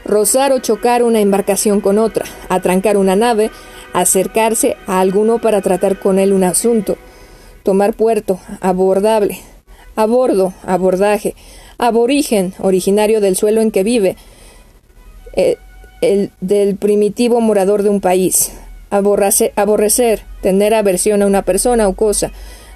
rozar 0.05 0.51
o 0.53 0.59
chocar 0.59 1.03
una 1.03 1.19
embarcación 1.19 1.81
con 1.81 1.99
otra, 1.99 2.25
atrancar 2.49 2.97
una 2.97 3.15
nave, 3.15 3.51
acercarse 3.93 4.77
a 4.87 4.99
alguno 4.99 5.39
para 5.39 5.61
tratar 5.61 5.99
con 5.99 6.17
él 6.17 6.33
un 6.33 6.43
asunto, 6.43 6.97
tomar 7.61 7.93
puerto, 7.93 8.39
abordable, 8.61 9.39
a 9.95 10.05
bordo, 10.05 10.53
abordaje, 10.63 11.35
aborigen, 11.77 12.53
originario 12.59 13.21
del 13.21 13.35
suelo 13.35 13.61
en 13.61 13.69
que 13.69 13.83
vive, 13.83 14.15
eh, 15.33 15.57
el, 16.01 16.31
del 16.39 16.77
primitivo 16.77 17.41
morador 17.41 17.83
de 17.83 17.89
un 17.89 18.01
país, 18.01 18.53
aborrecer, 18.89 20.21
tener 20.41 20.73
aversión 20.73 21.21
a 21.21 21.25
una 21.25 21.41
persona 21.41 21.87
o 21.87 21.93
cosa, 21.93 22.31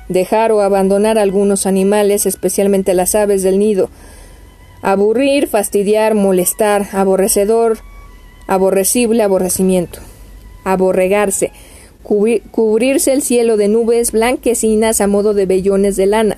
dejar 0.10 0.52
o 0.52 0.62
abandonar 0.62 1.18
algunos 1.18 1.66
animales, 1.66 2.26
especialmente 2.26 2.94
las 2.94 3.16
aves 3.16 3.44
del 3.44 3.60
nido, 3.60 3.90
aburrir, 4.82 5.48
fastidiar, 5.48 6.16
molestar, 6.16 6.88
aborrecedor, 6.94 7.80
aborrecible, 8.48 9.24
aborrecimiento 9.24 10.00
aborregarse, 10.64 11.52
cubrirse 12.04 13.14
el 13.14 13.22
cielo 13.22 13.58
de 13.58 13.68
nubes 13.68 14.12
blanquecinas 14.12 15.02
a 15.02 15.08
modo 15.08 15.34
de 15.34 15.46
vellones 15.46 15.96
de 15.96 16.06
lana, 16.06 16.38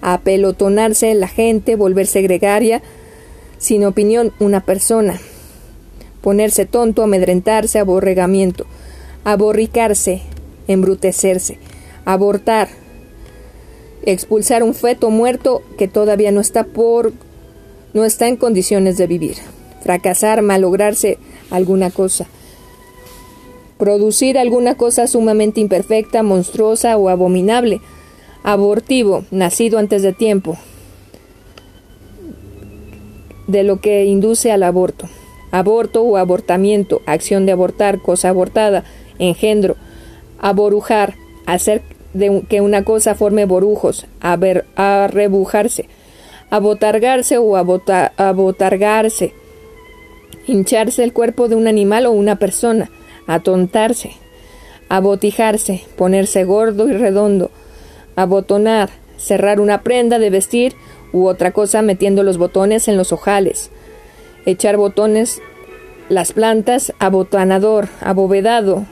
apelotonarse 0.00 1.14
la 1.14 1.28
gente, 1.28 1.76
volverse 1.76 2.22
gregaria, 2.22 2.82
sin 3.58 3.84
opinión 3.84 4.32
una 4.40 4.64
persona, 4.64 5.20
ponerse 6.20 6.66
tonto, 6.66 7.02
amedrentarse, 7.02 7.78
aborregamiento, 7.78 8.66
aborricarse, 9.24 10.22
embrutecerse, 10.66 11.58
abortar, 12.04 12.68
expulsar 14.04 14.62
un 14.62 14.74
feto 14.74 15.10
muerto 15.10 15.62
que 15.78 15.88
todavía 15.88 16.32
no 16.32 16.40
está 16.40 16.64
por 16.64 17.12
no 17.94 18.04
está 18.04 18.28
en 18.28 18.36
condiciones 18.36 18.98
de 18.98 19.06
vivir, 19.06 19.36
fracasar, 19.82 20.42
malograrse 20.42 21.18
alguna 21.50 21.90
cosa, 21.90 22.26
producir 23.78 24.36
alguna 24.36 24.74
cosa 24.74 25.06
sumamente 25.06 25.60
imperfecta, 25.60 26.22
monstruosa 26.22 26.96
o 26.96 27.08
abominable, 27.08 27.80
abortivo, 28.42 29.24
nacido 29.30 29.78
antes 29.78 30.02
de 30.02 30.12
tiempo, 30.12 30.58
de 33.46 33.62
lo 33.62 33.80
que 33.80 34.04
induce 34.04 34.52
al 34.52 34.62
aborto, 34.62 35.08
aborto 35.50 36.02
o 36.02 36.16
abortamiento, 36.16 37.00
acción 37.06 37.46
de 37.46 37.52
abortar, 37.52 38.00
cosa 38.00 38.28
abortada, 38.28 38.84
engendro, 39.18 39.76
aborujar, 40.40 41.14
hacer 41.46 41.82
de 42.12 42.42
que 42.48 42.60
una 42.60 42.84
cosa 42.84 43.14
forme 43.14 43.44
borujos, 43.44 44.06
ver, 44.38 44.66
arrebujarse, 44.76 45.88
abotargarse 46.54 47.36
o 47.36 47.56
abotargarse, 47.56 49.34
hincharse 50.46 51.02
el 51.02 51.12
cuerpo 51.12 51.48
de 51.48 51.56
un 51.56 51.66
animal 51.66 52.06
o 52.06 52.12
una 52.12 52.36
persona, 52.36 52.92
atontarse, 53.26 54.12
abotijarse, 54.88 55.84
ponerse 55.96 56.44
gordo 56.44 56.88
y 56.88 56.92
redondo, 56.92 57.50
abotonar, 58.14 58.90
cerrar 59.16 59.58
una 59.58 59.82
prenda 59.82 60.20
de 60.20 60.30
vestir 60.30 60.74
u 61.12 61.26
otra 61.26 61.50
cosa 61.50 61.82
metiendo 61.82 62.22
los 62.22 62.38
botones 62.38 62.86
en 62.86 62.96
los 62.96 63.12
ojales, 63.12 63.72
echar 64.46 64.76
botones 64.76 65.42
las 66.08 66.32
plantas, 66.32 66.92
abotanador, 67.00 67.88
abovedado, 68.00 68.86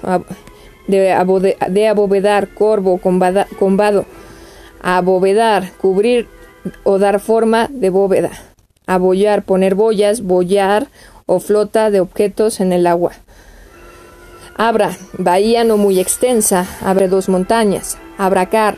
de, 0.88 1.12
abovedar, 1.88 2.48
corvo, 2.48 2.98
combado, 2.98 4.04
abovedar, 4.80 5.70
cubrir 5.80 6.26
o 6.84 6.98
dar 6.98 7.20
forma 7.20 7.68
de 7.70 7.90
bóveda, 7.90 8.30
abollar, 8.86 9.42
poner 9.42 9.74
boyas, 9.74 10.22
bollar 10.22 10.88
o 11.26 11.40
flota 11.40 11.90
de 11.90 12.00
objetos 12.00 12.60
en 12.60 12.72
el 12.72 12.86
agua. 12.86 13.12
Abra, 14.56 14.96
bahía 15.18 15.64
no 15.64 15.76
muy 15.76 15.98
extensa, 15.98 16.66
abre 16.82 17.08
dos 17.08 17.28
montañas. 17.28 17.96
Abracar, 18.18 18.76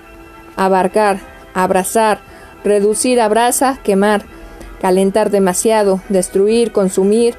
abarcar, 0.56 1.18
abrazar, 1.52 2.20
reducir, 2.62 3.20
abraza, 3.20 3.78
quemar, 3.82 4.24
calentar 4.80 5.30
demasiado, 5.30 6.00
destruir, 6.08 6.72
consumir, 6.72 7.34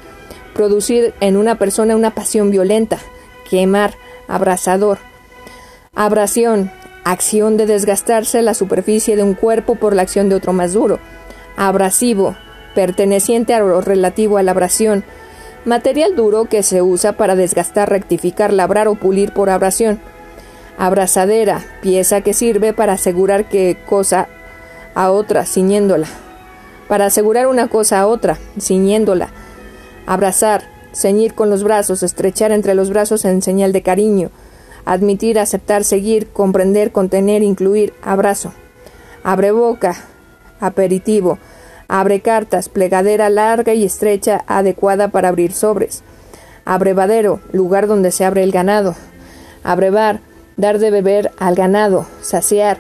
producir 0.53 1.13
en 1.21 1.37
una 1.37 1.55
persona 1.55 1.95
una 1.95 2.11
pasión 2.11 2.51
violenta, 2.51 2.99
quemar, 3.49 3.93
abrasador. 4.27 4.97
Abrasión, 5.93 6.71
acción 7.05 7.55
de 7.55 7.65
desgastarse 7.65 8.41
la 8.41 8.53
superficie 8.53 9.15
de 9.15 9.23
un 9.23 9.33
cuerpo 9.33 9.75
por 9.75 9.95
la 9.95 10.01
acción 10.01 10.27
de 10.27 10.35
otro 10.35 10.51
más 10.51 10.73
duro. 10.73 10.99
Abrasivo, 11.55 12.35
perteneciente 12.73 13.53
a 13.53 13.59
lo 13.59 13.79
relativo 13.79 14.37
a 14.37 14.43
la 14.43 14.51
abrasión, 14.51 15.05
Material 15.65 16.15
duro 16.15 16.45
que 16.45 16.61
se 16.61 16.83
usa 16.83 17.13
para 17.13 17.35
desgastar, 17.35 17.89
rectificar, 17.89 18.53
labrar 18.53 18.87
o 18.87 18.93
pulir 18.93 19.33
por 19.33 19.49
abrasión. 19.49 19.99
Abrazadera, 20.77 21.65
pieza 21.81 22.21
que 22.21 22.35
sirve 22.35 22.71
para 22.71 22.93
asegurar 22.93 23.49
que 23.49 23.75
cosa 23.87 24.27
a 24.93 25.09
otra, 25.09 25.43
ciñéndola. 25.43 26.05
Para 26.87 27.07
asegurar 27.07 27.47
una 27.47 27.67
cosa 27.67 27.99
a 27.99 28.05
otra, 28.05 28.37
ciñéndola. 28.59 29.29
Abrazar, 30.05 30.65
ceñir 30.93 31.33
con 31.33 31.49
los 31.49 31.63
brazos, 31.63 32.03
estrechar 32.03 32.51
entre 32.51 32.75
los 32.75 32.91
brazos 32.91 33.25
en 33.25 33.41
señal 33.41 33.73
de 33.73 33.81
cariño. 33.81 34.29
Admitir, 34.85 35.39
aceptar, 35.39 35.83
seguir, 35.83 36.27
comprender, 36.27 36.91
contener, 36.91 37.43
incluir, 37.43 37.93
abrazo. 38.03 38.53
Abre 39.23 39.51
boca, 39.51 39.95
aperitivo 40.59 41.39
Abre 41.87 42.19
cartas, 42.21 42.67
plegadera 42.67 43.29
larga 43.29 43.73
y 43.73 43.83
estrecha 43.85 44.43
adecuada 44.47 45.09
para 45.09 45.29
abrir 45.29 45.53
sobres. 45.53 46.03
Abrevadero, 46.65 47.41
lugar 47.51 47.85
donde 47.85 48.09
se 48.11 48.25
abre 48.25 48.41
el 48.41 48.51
ganado. 48.51 48.95
Abrevar, 49.63 50.19
dar 50.57 50.79
de 50.79 50.89
beber 50.89 51.31
al 51.37 51.53
ganado. 51.53 52.07
Saciar, 52.21 52.79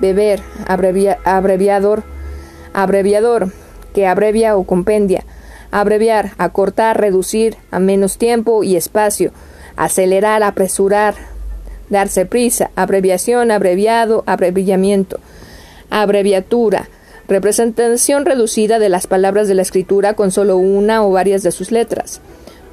beber, 0.00 0.42
abreviador. 0.66 2.02
Abreviador, 2.74 3.52
que 3.94 4.06
abrevia 4.06 4.56
o 4.56 4.64
compendia. 4.64 5.24
Abreviar, 5.70 6.32
acortar, 6.36 7.00
reducir 7.00 7.56
a 7.70 7.78
menos 7.78 8.18
tiempo 8.18 8.64
y 8.64 8.76
espacio. 8.76 9.32
Acelerar, 9.76 10.42
apresurar, 10.42 11.14
darse 11.92 12.26
prisa. 12.26 12.72
Abreviación, 12.74 13.52
abreviado, 13.52 14.24
abreviamiento. 14.26 15.20
Abreviatura, 15.90 16.88
representación 17.28 18.24
reducida 18.24 18.80
de 18.80 18.88
las 18.88 19.06
palabras 19.06 19.46
de 19.46 19.54
la 19.54 19.62
escritura 19.62 20.14
con 20.14 20.32
solo 20.32 20.56
una 20.56 21.06
o 21.06 21.12
varias 21.12 21.44
de 21.44 21.52
sus 21.52 21.70
letras. 21.70 22.20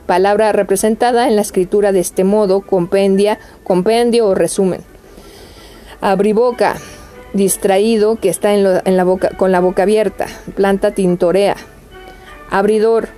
Palabra 0.07 0.51
representada 0.53 1.27
en 1.27 1.35
la 1.35 1.43
escritura 1.43 1.91
de 1.91 1.99
este 1.99 2.23
modo, 2.23 2.61
compendia, 2.61 3.37
compendio 3.63 4.25
o 4.25 4.33
resumen. 4.33 4.81
Abriboca, 6.01 6.77
distraído 7.33 8.15
que 8.15 8.29
está 8.29 8.55
en, 8.55 8.63
la 8.63 9.03
boca, 9.03 9.29
con 9.37 9.51
la 9.51 9.59
boca 9.59 9.83
abierta. 9.83 10.25
Planta 10.55 10.91
tintorea. 10.91 11.57
Abridor, 12.49 13.09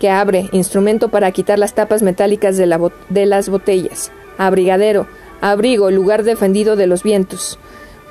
que 0.00 0.10
abre, 0.10 0.48
instrumento 0.52 1.10
para 1.10 1.30
quitar 1.32 1.58
las 1.58 1.74
tapas 1.74 2.02
metálicas 2.02 2.56
de 2.56 3.26
las 3.26 3.48
botellas. 3.48 4.10
Abrigadero, 4.38 5.08
abrigo, 5.40 5.90
lugar 5.90 6.22
defendido 6.22 6.76
de 6.76 6.86
los 6.86 7.02
vientos. 7.02 7.58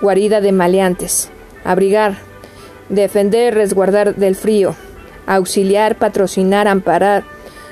Guarida 0.02 0.42
de 0.42 0.52
maleantes. 0.52 1.30
Abrigar, 1.64 2.18
defender, 2.90 3.56
resguardar 3.56 4.16
del 4.16 4.36
frío. 4.36 4.76
Auxiliar, 5.26 5.96
patrocinar, 5.96 6.68
amparar. 6.68 7.24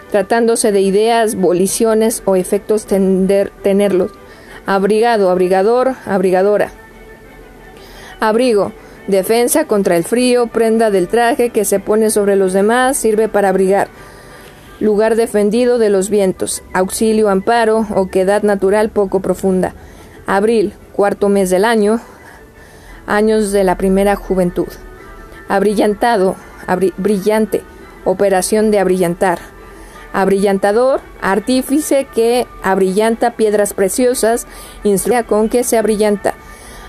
Tratándose 0.09 0.71
de 0.71 0.81
ideas, 0.81 1.35
voliciones 1.35 2.23
o 2.25 2.35
efectos, 2.35 2.85
tender, 2.85 3.51
tenerlos. 3.61 4.11
Abrigado, 4.65 5.29
abrigador, 5.29 5.95
abrigadora. 6.05 6.71
Abrigo, 8.19 8.71
defensa 9.07 9.65
contra 9.65 9.97
el 9.97 10.05
frío, 10.05 10.47
prenda 10.47 10.89
del 10.89 11.07
traje 11.07 11.49
que 11.49 11.65
se 11.65 11.79
pone 11.79 12.09
sobre 12.09 12.35
los 12.35 12.53
demás, 12.53 12.97
sirve 12.97 13.27
para 13.27 13.49
abrigar. 13.49 13.89
Lugar 14.79 15.15
defendido 15.15 15.77
de 15.77 15.89
los 15.89 16.09
vientos, 16.09 16.61
auxilio, 16.73 17.29
amparo, 17.29 17.87
oquedad 17.95 18.43
natural 18.43 18.89
poco 18.89 19.21
profunda. 19.21 19.73
Abril, 20.27 20.73
cuarto 20.91 21.29
mes 21.29 21.49
del 21.49 21.63
año, 21.63 22.01
años 23.07 23.53
de 23.53 23.63
la 23.63 23.77
primera 23.77 24.17
juventud. 24.17 24.67
Abrillantado, 25.47 26.35
brillante, 26.97 27.61
operación 28.03 28.69
de 28.69 28.79
abrillantar. 28.79 29.39
Abrillantador, 30.11 30.99
artífice 31.21 32.07
que 32.13 32.45
abrillanta 32.61 33.31
piedras 33.31 33.73
preciosas, 33.73 34.45
instruya 34.83 35.23
con 35.23 35.47
que 35.47 35.63
se 35.63 35.77
abrillanta. 35.77 36.33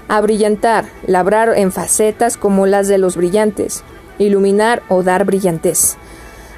Abrillantar, 0.08 0.86
labrar 1.06 1.52
en 1.56 1.70
facetas 1.70 2.36
como 2.36 2.66
las 2.66 2.88
de 2.88 2.98
los 2.98 3.16
brillantes. 3.16 3.84
Iluminar 4.18 4.82
o 4.88 5.02
dar 5.02 5.24
brillantez. 5.24 5.98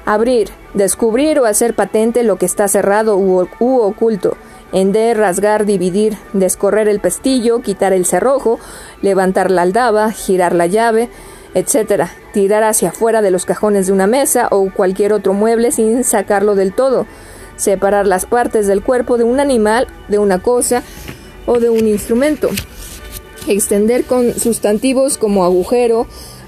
Abrir, 0.05 0.49
descubrir 0.73 1.39
o 1.39 1.45
hacer 1.45 1.75
patente 1.75 2.23
lo 2.23 2.37
que 2.37 2.45
está 2.45 2.67
cerrado 2.67 3.17
u, 3.17 3.39
oculto. 3.59 4.37
Hender, 4.71 5.17
rasgar, 5.17 5.65
dividir, 5.65 6.17
descorrer 6.33 6.87
el 6.87 6.99
pestillo, 6.99 7.61
quitar 7.61 7.91
el 7.93 8.05
cerrojo, 8.05 8.59
levantar 9.01 9.49
la 9.49 9.63
aldaba, 9.63 10.11
girar 10.11 10.53
la 10.53 10.67
llave, 10.67 11.09
etc. 11.53 12.05
Tirar 12.33 12.63
hacia 12.63 12.89
afuera 12.89 13.21
de 13.21 13.31
los 13.31 13.45
cajones 13.45 13.87
de 13.87 13.93
una 13.93 14.07
mesa 14.07 14.47
o 14.51 14.71
cualquier 14.71 15.13
otro 15.13 15.33
mueble 15.33 15.71
sin 15.71 16.03
sacarlo 16.03 16.55
del 16.55 16.73
todo. 16.73 17.07
Separar 17.55 18.07
las 18.07 18.25
partes 18.25 18.67
del 18.67 18.83
cuerpo 18.83 19.17
de 19.17 19.23
un 19.23 19.39
animal, 19.39 19.87
de 20.07 20.19
una 20.19 20.39
cosa 20.39 20.83
o 21.45 21.59
de 21.59 21.69
un 21.69 21.87
instrumento. 21.87 22.49
Extender 23.47 24.05
con 24.05 24.33
sustantivos 24.33 25.17
como 25.17 25.43
agujero, 25.43 26.05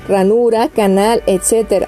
ranura, 0.07 0.69
canal, 0.69 1.23
etc. 1.25 1.87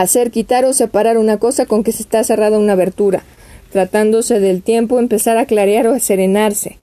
Hacer, 0.00 0.30
quitar 0.30 0.64
o 0.64 0.72
separar 0.72 1.18
una 1.18 1.38
cosa 1.38 1.66
con 1.66 1.82
que 1.82 1.90
se 1.90 2.04
está 2.04 2.22
cerrada 2.22 2.60
una 2.60 2.74
abertura. 2.74 3.24
Tratándose 3.72 4.38
del 4.38 4.62
tiempo, 4.62 5.00
empezar 5.00 5.38
a 5.38 5.46
clarear 5.46 5.88
o 5.88 5.94
a 5.94 5.98
serenarse. 5.98 6.78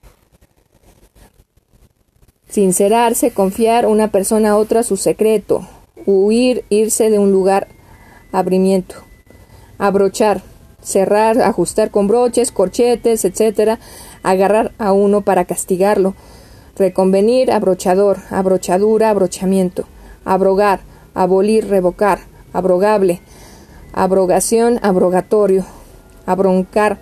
Sincerarse, 2.46 3.30
confiar 3.30 3.86
una 3.86 4.08
persona 4.08 4.50
a 4.50 4.56
otra 4.58 4.82
su 4.82 4.98
secreto. 4.98 5.66
Huir, 6.04 6.66
irse 6.68 7.08
de 7.08 7.18
un 7.18 7.32
lugar. 7.32 7.68
Abrimiento. 8.32 8.96
Abrochar. 9.78 10.42
Cerrar, 10.82 11.40
ajustar 11.40 11.90
con 11.90 12.08
broches, 12.08 12.52
corchetes, 12.52 13.24
etc. 13.24 13.78
Agarrar 14.24 14.72
a 14.76 14.92
uno 14.92 15.22
para 15.22 15.46
castigarlo. 15.46 16.14
Reconvenir, 16.76 17.50
abrochador, 17.50 18.18
abrochadura, 18.28 19.08
abrochamiento. 19.08 19.86
Abrogar, 20.26 20.80
abolir, 21.14 21.66
revocar. 21.66 22.35
Abrogable. 22.56 23.20
Abrogación, 23.92 24.80
abrogatorio. 24.82 25.64
Abroncar. 26.24 26.98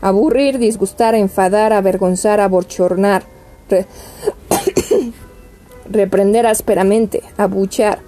Aburrir, 0.00 0.58
disgustar, 0.58 1.14
enfadar, 1.14 1.72
avergonzar, 1.72 2.40
aborchornar 2.40 3.24
reprender 5.90 6.46
ásperamente, 6.46 7.22
abuchar, 7.36 7.98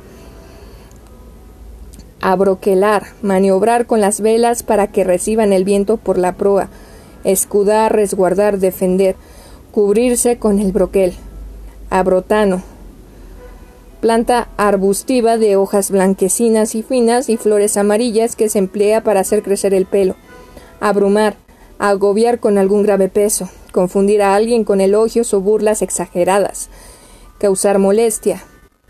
abroquelar, 2.21 3.07
maniobrar 3.23 3.87
con 3.87 4.01
las 4.01 4.21
velas 4.21 4.63
para 4.63 4.89
que 4.89 5.05
reciban 5.05 5.53
el 5.53 5.65
viento 5.65 5.97
por 5.97 6.19
la 6.19 6.35
proa, 6.35 6.69
escudar, 7.25 7.95
resguardar, 7.95 8.59
defender, 8.59 9.17
cubrirse 9.73 10.39
con 10.39 10.59
el 10.59 10.73
broquel, 10.73 11.15
abrotano, 11.91 12.63
planta 14.01 14.49
arbustiva 14.57 15.39
de 15.39 15.57
hojas 15.57 15.91
blanquecinas 15.91 16.75
y 16.75 16.83
finas 16.83 17.29
y 17.29 17.37
flores 17.37 17.77
amarillas 17.77 18.37
que 18.37 18.49
se 18.49 18.59
emplea 18.59 19.03
para 19.03 19.21
hacer 19.21 19.43
crecer 19.43 19.75
el 19.75 19.87
pelo, 19.87 20.15
abrumar, 20.81 21.37
agobiar 21.79 22.41
con 22.41 22.59
algún 22.59 22.83
grave 22.83 23.09
peso, 23.09 23.49
confundir 23.73 24.23
a 24.23 24.35
alguien 24.35 24.65
con 24.65 24.81
elogios 24.81 25.35
o 25.35 25.41
burlas 25.41 25.83
exageradas, 25.83 26.69
causar 27.39 27.79
molestia, 27.79 28.43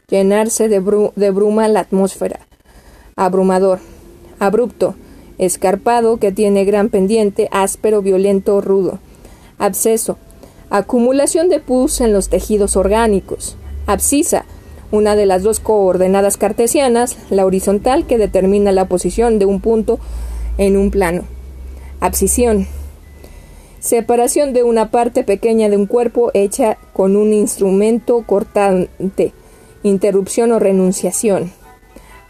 llenarse 0.08 0.68
de, 0.68 0.80
bruma 0.80 1.68
la 1.68 1.80
atmósfera, 1.80 2.40
abrumador, 3.16 3.80
abrupto, 4.38 4.94
escarpado 5.38 6.18
que 6.18 6.32
tiene 6.32 6.64
gran 6.64 6.88
pendiente, 6.88 7.48
áspero, 7.50 8.02
violento, 8.02 8.60
rudo, 8.60 8.98
absceso, 9.58 10.18
acumulación 10.70 11.48
de 11.48 11.60
pus 11.60 12.00
en 12.00 12.12
los 12.12 12.28
tejidos 12.28 12.76
orgánicos, 12.76 13.56
abscisa, 13.86 14.44
una 14.90 15.16
de 15.16 15.26
las 15.26 15.42
dos 15.42 15.60
coordenadas 15.60 16.36
cartesianas, 16.36 17.16
la 17.30 17.44
horizontal 17.44 18.06
que 18.06 18.18
determina 18.18 18.72
la 18.72 18.86
posición 18.86 19.38
de 19.38 19.46
un 19.46 19.60
punto 19.60 19.98
en 20.56 20.76
un 20.76 20.90
plano, 20.90 21.24
abscisión, 22.00 22.66
Separación 23.80 24.52
de 24.52 24.64
una 24.64 24.90
parte 24.90 25.22
pequeña 25.22 25.68
de 25.68 25.76
un 25.76 25.86
cuerpo 25.86 26.32
hecha 26.34 26.78
con 26.92 27.16
un 27.16 27.32
instrumento 27.32 28.24
cortante. 28.26 29.32
Interrupción 29.84 30.50
o 30.50 30.58
renunciación. 30.58 31.52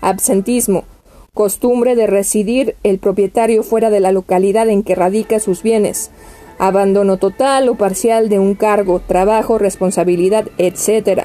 Absentismo. 0.03 0.85
Costumbre 1.33 1.97
de 1.97 2.07
residir 2.07 2.77
el 2.83 2.99
propietario 2.99 3.63
fuera 3.63 3.89
de 3.89 4.01
la 4.01 4.13
localidad 4.13 4.69
en 4.69 4.83
que 4.83 4.95
radica 4.95 5.41
sus 5.41 5.63
bienes. 5.63 6.11
Abandono 6.59 7.17
total 7.17 7.71
o 7.71 7.77
parcial 7.77 8.29
de 8.29 8.39
un 8.39 8.55
cargo, 8.55 9.01
trabajo, 9.01 9.57
responsabilidad, 9.57 10.49
etc. 10.59 11.23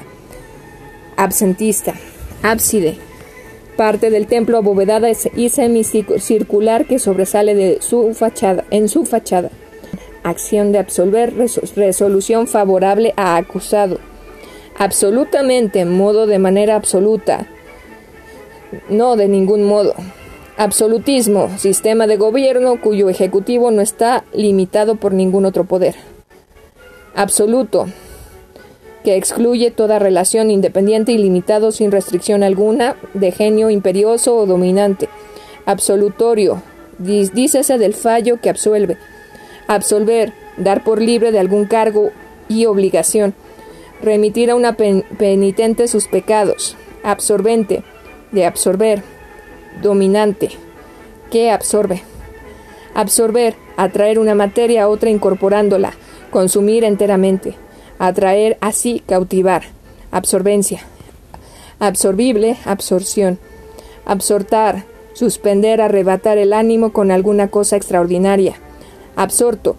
Absentista. 1.16 1.94
Ábside. 2.42 2.96
Parte 3.76 4.10
del 4.10 4.26
templo 4.26 4.58
abovedada 4.58 5.08
y 5.10 5.48
semicircular 5.48 6.86
que 6.86 6.98
sobresale 6.98 7.54
de 7.54 7.78
su 7.80 8.14
fachada, 8.14 8.64
en 8.70 8.88
su 8.88 9.04
fachada 9.04 9.50
acción 10.24 10.72
de 10.72 10.78
absolver, 10.78 11.34
resolución 11.76 12.48
favorable 12.48 13.14
a 13.16 13.36
acusado. 13.36 14.00
Absolutamente, 14.76 15.84
modo 15.84 16.26
de 16.26 16.40
manera 16.40 16.74
absoluta. 16.74 17.46
No 18.88 19.14
de 19.14 19.28
ningún 19.28 19.62
modo. 19.64 19.94
Absolutismo, 20.56 21.50
sistema 21.58 22.06
de 22.06 22.16
gobierno 22.16 22.80
cuyo 22.80 23.08
ejecutivo 23.08 23.70
no 23.70 23.82
está 23.82 24.24
limitado 24.32 24.96
por 24.96 25.12
ningún 25.12 25.44
otro 25.44 25.64
poder. 25.64 25.94
Absoluto, 27.14 27.86
que 29.04 29.16
excluye 29.16 29.70
toda 29.70 29.98
relación 29.98 30.50
independiente 30.50 31.12
y 31.12 31.18
limitado 31.18 31.70
sin 31.72 31.92
restricción 31.92 32.42
alguna 32.42 32.96
de 33.12 33.30
genio 33.32 33.68
imperioso 33.68 34.34
o 34.34 34.46
dominante. 34.46 35.10
Absolutorio, 35.66 36.62
dícese 36.98 37.76
del 37.76 37.92
fallo 37.92 38.40
que 38.40 38.48
absuelve. 38.48 38.96
Absolver, 39.68 40.32
dar 40.56 40.82
por 40.82 41.02
libre 41.02 41.32
de 41.32 41.38
algún 41.38 41.66
cargo 41.66 42.10
y 42.48 42.64
obligación, 42.64 43.34
remitir 44.02 44.50
a 44.50 44.54
una 44.54 44.74
penitente 44.74 45.86
sus 45.86 46.08
pecados, 46.08 46.76
absorbente, 47.02 47.82
de 48.32 48.46
absorber, 48.46 49.02
dominante, 49.82 50.50
que 51.30 51.50
absorbe. 51.50 52.02
Absorber, 52.94 53.54
atraer 53.76 54.18
una 54.18 54.34
materia 54.34 54.84
a 54.84 54.88
otra 54.88 55.10
incorporándola, 55.10 55.92
consumir 56.30 56.84
enteramente, 56.84 57.54
atraer 57.98 58.58
así, 58.60 59.02
cautivar, 59.06 59.64
absorbencia, 60.10 60.80
absorbible, 61.78 62.56
absorción, 62.64 63.38
absortar, 64.04 64.84
suspender, 65.12 65.80
arrebatar 65.80 66.38
el 66.38 66.52
ánimo 66.52 66.92
con 66.92 67.10
alguna 67.10 67.48
cosa 67.48 67.76
extraordinaria, 67.76 68.54
absorto, 69.16 69.76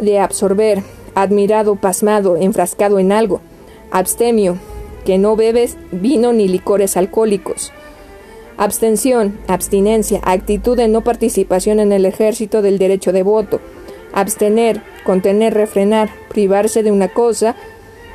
de 0.00 0.18
absorber, 0.18 0.82
admirado, 1.14 1.76
pasmado, 1.76 2.36
enfrascado 2.36 2.98
en 2.98 3.12
algo, 3.12 3.40
abstemio, 3.90 4.58
que 5.04 5.18
no 5.18 5.36
bebes 5.36 5.76
vino 5.92 6.32
ni 6.32 6.48
licores 6.48 6.96
alcohólicos, 6.96 7.72
abstención, 8.56 9.38
abstinencia, 9.46 10.20
actitud 10.24 10.76
de 10.76 10.88
no 10.88 11.02
participación 11.02 11.80
en 11.80 11.92
el 11.92 12.06
ejército 12.06 12.62
del 12.62 12.78
derecho 12.78 13.12
de 13.12 13.22
voto, 13.22 13.60
abstener, 14.14 14.80
contener, 15.04 15.52
refrenar, 15.52 16.08
privarse 16.28 16.82
de 16.82 16.92
una 16.92 17.08
cosa, 17.08 17.56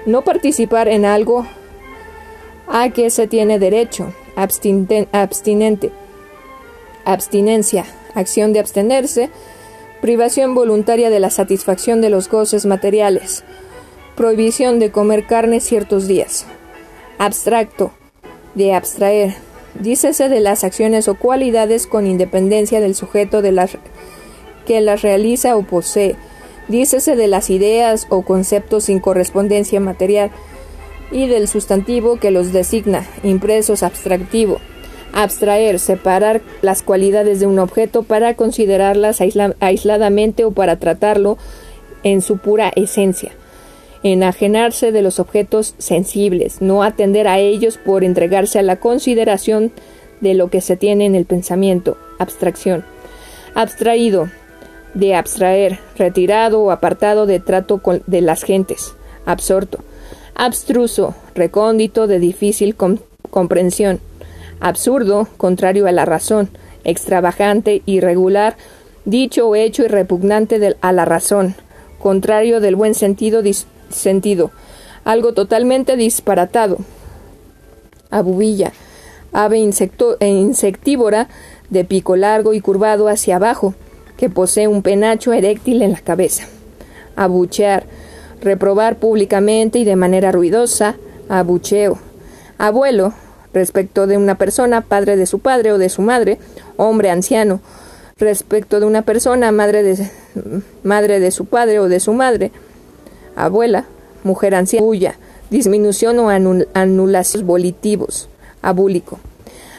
no 0.06 0.24
participar 0.24 0.88
en 0.88 1.06
algo 1.06 1.46
a 2.68 2.90
que 2.90 3.10
se 3.10 3.28
tiene 3.28 3.60
derecho, 3.60 4.14
abstinente, 4.36 5.92
abstinencia, 7.04 7.86
acción 8.16 8.54
de 8.54 8.60
abstenerse, 8.60 9.30
privación 10.02 10.56
voluntaria 10.56 11.10
de 11.10 11.20
la 11.20 11.30
satisfacción 11.30 12.00
de 12.00 12.10
los 12.10 12.30
goces 12.30 12.66
materiales, 12.66 13.44
prohibición 14.16 14.80
de 14.80 14.92
comer 14.92 15.28
carne 15.28 15.60
ciertos 15.60 16.08
días, 16.08 16.46
abstracto, 17.18 17.92
de 18.56 18.74
abstraer, 18.74 19.34
dícese 19.80 20.30
de 20.30 20.40
las 20.40 20.64
acciones 20.64 21.08
o 21.08 21.16
cualidades 21.16 21.88
con 21.88 22.08
independencia 22.08 22.80
del 22.80 22.96
sujeto 22.96 23.42
de 23.42 23.52
las 23.52 23.78
que 24.70 24.82
las 24.82 25.02
realiza 25.02 25.58
o 25.58 25.64
posee, 25.64 26.16
dícese 26.68 27.16
de 27.16 27.26
las 27.26 27.50
ideas 27.50 28.06
o 28.10 28.22
conceptos 28.22 28.84
sin 28.84 29.00
correspondencia 29.00 29.80
material, 29.80 30.30
y 31.12 31.26
del 31.26 31.48
sustantivo 31.48 32.18
que 32.18 32.30
los 32.30 32.54
designa, 32.54 33.08
impresos 33.24 33.82
abstractivo, 33.82 34.60
abstraer, 35.12 35.80
separar 35.80 36.42
las 36.62 36.84
cualidades 36.84 37.40
de 37.40 37.48
un 37.48 37.58
objeto 37.58 38.04
para 38.04 38.36
considerarlas 38.36 39.22
aisladamente 39.60 40.46
o 40.46 40.52
para 40.52 40.76
tratarlo 40.78 41.40
en 42.04 42.22
su 42.22 42.38
pura 42.38 42.72
esencia, 42.76 43.32
enajenarse 44.04 44.92
de 44.92 45.02
los 45.02 45.20
objetos 45.20 45.74
sensibles, 45.80 46.62
no 46.62 46.84
atender 46.84 47.28
a 47.28 47.40
ellos 47.40 47.80
por 47.84 48.04
entregarse 48.04 48.60
a 48.60 48.62
la 48.62 48.76
consideración 48.76 49.72
de 50.22 50.36
lo 50.36 50.52
que 50.52 50.62
se 50.62 50.78
tiene 50.78 51.08
en 51.08 51.16
el 51.16 51.26
pensamiento, 51.26 51.98
abstracción, 52.20 52.86
abstraído, 53.56 54.30
de 54.94 55.16
abstraer, 55.16 55.80
retirado 55.98 56.62
o 56.62 56.72
apartado 56.72 57.26
de 57.26 57.40
trato 57.40 57.82
de 58.08 58.22
las 58.22 58.44
gentes, 58.44 58.94
absorto, 59.26 59.80
abstruso, 60.36 61.16
recóndito, 61.36 62.08
de 62.08 62.20
difícil 62.20 62.76
comprensión, 63.30 64.00
absurdo, 64.60 65.28
contrario 65.38 65.88
a 65.88 65.92
la 65.92 66.06
razón, 66.06 66.50
extravagante, 66.84 67.82
irregular, 67.86 68.56
dicho 69.06 69.48
o 69.48 69.56
hecho 69.56 69.84
y 69.84 69.88
repugnante 69.88 70.76
a 70.82 70.92
la 70.92 71.06
razón, 71.06 71.56
contrario 72.00 72.60
del 72.60 72.76
buen 72.76 72.96
sentido, 72.96 73.42
sentido, 73.90 74.52
algo 75.04 75.34
totalmente 75.34 75.98
disparatado. 75.98 76.78
Abubilla, 78.10 78.74
ave 79.34 79.58
e 80.20 80.28
insectívora 80.28 81.30
de 81.70 81.86
pico 81.86 82.16
largo 82.16 82.54
y 82.54 82.62
curvado 82.62 83.08
hacia 83.08 83.36
abajo, 83.36 83.76
que 84.20 84.30
posee 84.30 84.68
un 84.68 84.82
penacho 84.82 85.32
eréctil 85.32 85.82
en 85.82 85.94
la 85.94 86.02
cabeza. 86.02 86.44
Abuchear, 87.16 87.86
reprobar 88.42 88.98
públicamente 88.98 89.80
y 89.80 89.86
de 89.86 89.96
manera 89.96 90.34
ruidosa, 90.34 90.98
abucheo. 91.30 91.98
Abuelo, 92.58 93.14
respecto 93.54 94.08
de 94.08 94.18
una 94.18 94.36
persona, 94.36 94.82
padre 94.82 95.16
de 95.16 95.26
su 95.26 95.40
padre 95.40 95.72
o 95.72 95.78
de 95.78 95.88
su 95.88 96.02
madre, 96.02 96.38
hombre 96.76 97.12
anciano, 97.12 97.62
respecto 98.18 98.82
de 98.82 98.88
una 98.88 99.04
persona, 99.04 99.54
madre 99.54 99.84
de, 99.84 100.10
madre 100.84 101.22
de 101.22 101.32
su 101.32 101.46
padre 101.46 101.80
o 101.80 101.88
de 101.88 102.02
su 102.02 102.12
madre, 102.12 102.52
abuela, 103.38 103.86
mujer 104.26 104.54
anciana, 104.54 104.86
bulla, 104.86 105.16
disminución 105.50 106.20
o 106.20 106.30
anulación 106.74 107.48
volitivos, 107.48 108.28
abúlico. 108.62 109.18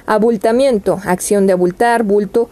Abultamiento, 0.06 0.98
acción 1.04 1.46
de 1.46 1.52
abultar, 1.52 2.04
bulto, 2.04 2.48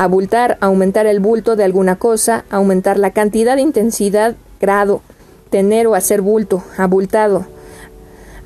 abultar, 0.00 0.56
aumentar 0.62 1.04
el 1.04 1.20
bulto 1.20 1.56
de 1.56 1.64
alguna 1.64 1.96
cosa, 1.96 2.46
aumentar 2.50 2.98
la 2.98 3.10
cantidad, 3.10 3.58
intensidad, 3.58 4.34
grado, 4.58 5.02
tener 5.50 5.86
o 5.86 5.94
hacer 5.94 6.22
bulto, 6.22 6.64
abultado, 6.78 7.44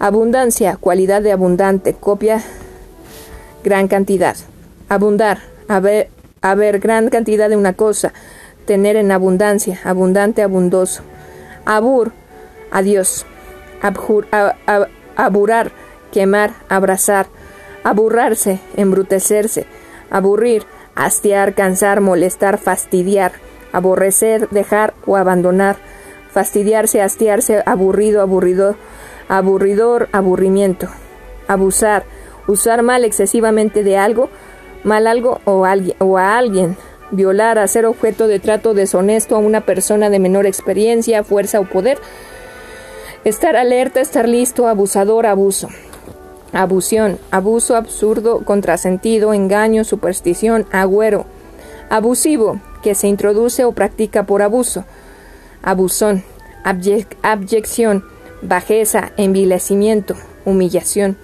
Abundancia, 0.00 0.76
cualidad 0.76 1.22
de 1.22 1.30
abundante, 1.30 1.94
copia 1.94 2.42
gran 3.62 3.86
cantidad. 3.86 4.36
Abundar, 4.88 5.38
haber, 5.68 6.10
haber 6.42 6.80
gran 6.80 7.08
cantidad 7.08 7.48
de 7.48 7.56
una 7.56 7.74
cosa, 7.74 8.12
tener 8.66 8.96
en 8.96 9.12
abundancia, 9.12 9.78
abundante, 9.84 10.42
abundoso. 10.42 11.02
Abur, 11.64 12.12
adiós. 12.72 13.24
Abjur, 13.80 14.26
aburar, 15.14 15.70
quemar, 16.10 16.52
abrazar. 16.68 17.28
Aburrarse, 17.84 18.58
embrutecerse. 18.76 19.66
Aburrir, 20.10 20.66
hastiar, 20.94 21.54
cansar, 21.54 22.00
molestar, 22.00 22.58
fastidiar. 22.58 23.32
Aborrecer, 23.72 24.48
dejar 24.50 24.94
o 25.06 25.16
abandonar. 25.16 25.76
Fastidiarse, 26.30 27.02
hastiarse, 27.02 27.62
aburrido, 27.66 28.20
aburrido 28.20 28.76
aburridor, 29.28 30.08
aburrimiento, 30.12 30.88
abusar, 31.48 32.04
usar 32.46 32.82
mal 32.82 33.04
excesivamente 33.04 33.82
de 33.82 33.96
algo, 33.96 34.28
mal 34.82 35.06
algo 35.06 35.40
o, 35.44 35.66
o 35.98 36.18
a 36.18 36.38
alguien, 36.38 36.76
violar, 37.10 37.58
hacer 37.58 37.86
objeto 37.86 38.26
de 38.26 38.38
trato 38.38 38.74
deshonesto 38.74 39.36
a 39.36 39.38
una 39.38 39.62
persona 39.62 40.10
de 40.10 40.18
menor 40.18 40.46
experiencia, 40.46 41.24
fuerza 41.24 41.60
o 41.60 41.64
poder, 41.64 41.98
estar 43.24 43.56
alerta, 43.56 44.00
estar 44.00 44.28
listo, 44.28 44.68
abusador, 44.68 45.26
abuso. 45.26 45.68
Abusión, 46.54 47.18
abuso 47.32 47.74
absurdo, 47.74 48.44
contrasentido, 48.44 49.34
engaño, 49.34 49.82
superstición, 49.82 50.66
agüero. 50.70 51.26
Abusivo, 51.90 52.60
que 52.80 52.94
se 52.94 53.08
introduce 53.08 53.64
o 53.64 53.72
practica 53.72 54.22
por 54.22 54.40
abuso. 54.40 54.84
Abusón, 55.62 56.22
abyección, 57.22 58.04
bajeza, 58.40 59.10
envilecimiento, 59.16 60.14
humillación, 60.44 61.16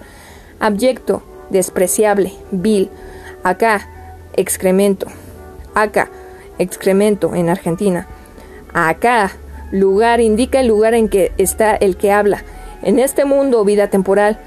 abyecto, 0.59 1.23
despreciable, 1.49 2.33
vil, 2.51 2.89
acá, 3.43 3.87
excremento, 4.33 5.07
acá, 5.73 6.09
excremento 6.57 7.35
en 7.35 7.49
Argentina, 7.49 8.05
acá, 8.73 9.31
lugar, 9.71 10.19
indica 10.19 10.59
el 10.59 10.67
lugar 10.67 10.93
en 10.93 11.07
que 11.07 11.31
está 11.37 11.73
el 11.75 11.95
que 11.95 12.11
habla, 12.11 12.43
en 12.81 12.99
este 12.99 13.23
mundo 13.23 13.63
vida 13.63 13.87
temporal, 13.87 14.39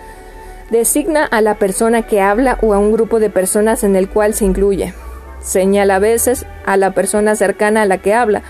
designa 0.75 1.25
a 1.25 1.41
la 1.41 1.55
persona 1.55 2.03
que 2.03 2.21
habla 2.21 2.59
o 2.61 2.75
a 2.75 2.79
un 2.79 2.91
grupo 2.91 3.21
de 3.21 3.31
personas 3.31 3.85
en 3.85 3.95
el 3.95 4.09
cual 4.09 4.35
se 4.35 4.45
incluye. 4.45 4.93
Señala 5.41 5.97
a 5.97 5.99
veces 6.01 6.47
a 6.67 6.77
la 6.77 6.91
persona 6.91 7.37
cercana 7.37 7.83
a 7.83 7.87
la 7.87 7.99
que 7.99 8.13
habla, 8.13 8.43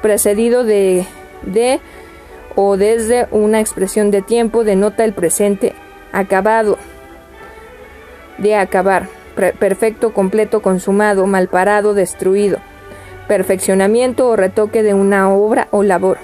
precedido 0.00 0.62
de, 0.62 1.04
de 1.42 1.80
o 2.54 2.76
desde 2.76 3.26
una 3.32 3.58
expresión 3.58 4.12
de 4.12 4.22
tiempo 4.22 4.62
denota 4.62 5.04
el 5.04 5.14
presente 5.14 5.74
acabado, 6.12 6.78
de 8.38 8.54
acabar, 8.54 9.08
perfecto, 9.58 10.12
completo, 10.12 10.62
consumado, 10.62 11.26
malparado, 11.26 11.92
destruido, 11.92 12.58
perfeccionamiento 13.26 14.28
o 14.28 14.36
retoque 14.36 14.84
de 14.84 14.94
una 14.94 15.28
obra 15.28 15.66
o 15.72 15.82
labor, 15.82 16.18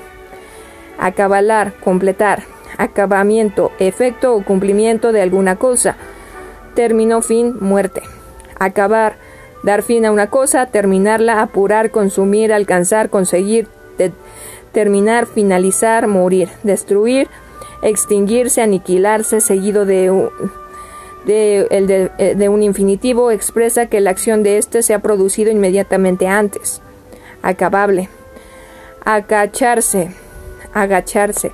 acabalar, 0.96 1.72
completar, 1.82 2.53
acabamiento, 2.78 3.72
efecto 3.78 4.34
o 4.34 4.44
cumplimiento 4.44 5.12
de 5.12 5.22
alguna 5.22 5.56
cosa, 5.56 5.96
término, 6.74 7.22
fin, 7.22 7.56
muerte, 7.60 8.02
acabar, 8.58 9.16
dar 9.62 9.82
fin 9.82 10.04
a 10.04 10.12
una 10.12 10.28
cosa, 10.28 10.66
terminarla, 10.66 11.40
apurar, 11.40 11.90
consumir, 11.90 12.52
alcanzar, 12.52 13.10
conseguir, 13.10 13.68
terminar, 14.72 15.26
finalizar, 15.26 16.06
morir, 16.06 16.48
destruir, 16.62 17.28
extinguirse, 17.82 18.60
aniquilarse, 18.60 19.40
seguido 19.40 19.84
de 19.84 20.10
un, 20.10 20.30
de, 21.24 22.10
eh, 22.18 22.34
de, 22.34 22.48
un 22.48 22.62
infinitivo, 22.62 23.30
expresa 23.30 23.86
que 23.86 24.00
la 24.00 24.10
acción 24.10 24.42
de 24.42 24.58
éste 24.58 24.82
se 24.82 24.94
ha 24.94 24.98
producido 24.98 25.50
inmediatamente 25.50 26.26
antes. 26.26 26.80
Acabable. 27.42 28.08
Acacharse, 29.04 30.10
agacharse. 30.72 31.52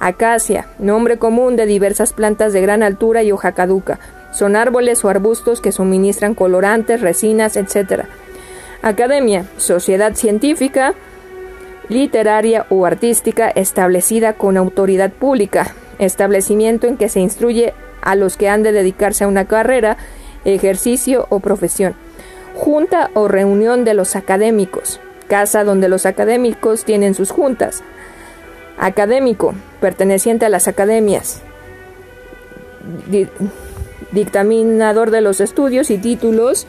Acacia, 0.00 0.66
nombre 0.78 1.18
común 1.18 1.56
de 1.56 1.66
diversas 1.66 2.14
plantas 2.14 2.54
de 2.54 2.62
gran 2.62 2.82
altura 2.82 3.22
y 3.22 3.32
hoja 3.32 3.52
caduca. 3.52 4.00
Son 4.32 4.56
árboles 4.56 5.04
o 5.04 5.10
arbustos 5.10 5.60
que 5.60 5.72
suministran 5.72 6.34
colorantes, 6.34 7.02
resinas, 7.02 7.56
etc. 7.58 8.04
Academia, 8.80 9.44
sociedad 9.58 10.14
científica, 10.14 10.94
literaria 11.90 12.64
o 12.70 12.86
artística 12.86 13.50
establecida 13.50 14.32
con 14.32 14.56
autoridad 14.56 15.12
pública, 15.12 15.74
establecimiento 15.98 16.86
en 16.86 16.96
que 16.96 17.10
se 17.10 17.20
instruye 17.20 17.74
a 18.00 18.14
los 18.14 18.38
que 18.38 18.48
han 18.48 18.62
de 18.62 18.72
dedicarse 18.72 19.24
a 19.24 19.28
una 19.28 19.44
carrera, 19.44 19.98
ejercicio 20.46 21.26
o 21.28 21.40
profesión. 21.40 21.94
Junta 22.54 23.10
o 23.12 23.28
reunión 23.28 23.84
de 23.84 23.92
los 23.92 24.16
académicos, 24.16 24.98
casa 25.28 25.62
donde 25.62 25.90
los 25.90 26.06
académicos 26.06 26.86
tienen 26.86 27.14
sus 27.14 27.30
juntas. 27.30 27.82
Académico, 28.78 29.52
perteneciente 29.80 30.46
a 30.46 30.48
las 30.48 30.68
academias. 30.68 31.40
dictaminador 34.12 35.10
de 35.10 35.20
los 35.20 35.40
estudios 35.40 35.90
y 35.90 35.98
títulos 35.98 36.66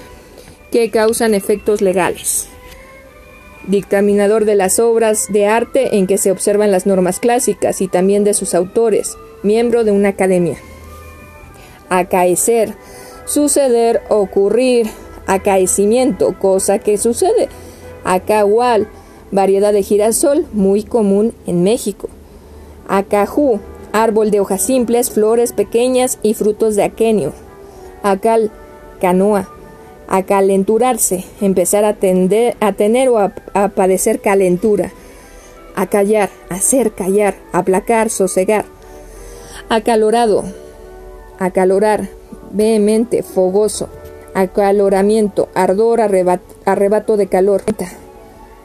que 0.72 0.90
causan 0.90 1.34
efectos 1.34 1.82
legales. 1.82 2.48
Dictaminador 3.68 4.46
de 4.46 4.56
las 4.56 4.80
obras 4.80 5.28
de 5.30 5.46
arte 5.46 5.98
en 5.98 6.08
que 6.08 6.18
se 6.18 6.32
observan 6.32 6.72
las 6.72 6.86
normas 6.86 7.20
clásicas 7.20 7.82
y 7.82 7.88
también 7.88 8.24
de 8.24 8.34
sus 8.34 8.56
autores. 8.56 9.18
Miembro 9.44 9.84
de 9.84 9.92
una 9.92 10.10
academia. 10.10 10.58
Acaecer, 11.90 12.74
suceder, 13.26 14.02
ocurrir, 14.10 14.88
acaecimiento, 15.28 16.38
cosa 16.40 16.80
que 16.80 16.98
sucede. 16.98 17.50
Acahual, 18.04 18.88
variedad 19.32 19.74
de 19.74 19.84
girasol 19.84 20.46
muy 20.54 20.84
común 20.84 21.34
en 21.46 21.64
México. 21.64 22.10
Acajú, 22.88 23.60
árbol 23.92 24.32
de 24.32 24.40
hojas 24.40 24.62
simples, 24.62 25.12
flores 25.12 25.54
pequeñas 25.54 26.20
y 26.22 26.34
frutos 26.34 26.76
de 26.76 26.84
aquenio. 26.84 27.34
Acal, 28.04 28.52
canoa. 29.00 29.50
Acalenturarse, 30.08 31.24
empezar 31.40 31.86
a, 31.86 31.94
tender, 31.94 32.58
a 32.60 32.74
tener 32.74 33.10
o 33.10 33.18
a, 33.18 33.32
padecer 33.70 34.20
calentura. 34.20 34.92
Acallar, 35.76 36.30
hacer 36.50 36.92
callar, 36.92 37.36
aplacar, 37.54 38.10
sosegar. 38.10 38.66
Acalorado, 39.70 40.44
acalorar, 41.40 42.10
vehemente, 42.52 43.24
fogoso 43.24 43.88
acaloramiento, 44.34 45.50
ardor, 45.54 46.02
arrebato 46.02 47.18
de 47.18 47.28
calor, 47.28 47.64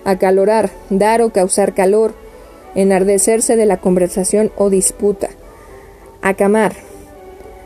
acalorar, 0.04 0.70
dar 0.90 1.22
o 1.22 1.30
causar 1.30 1.74
calor, 1.74 2.14
enardecerse 2.76 3.56
de 3.56 3.66
la 3.66 3.78
conversación 3.78 4.52
o 4.56 4.70
disputa, 4.70 5.30
acamar, 6.22 6.74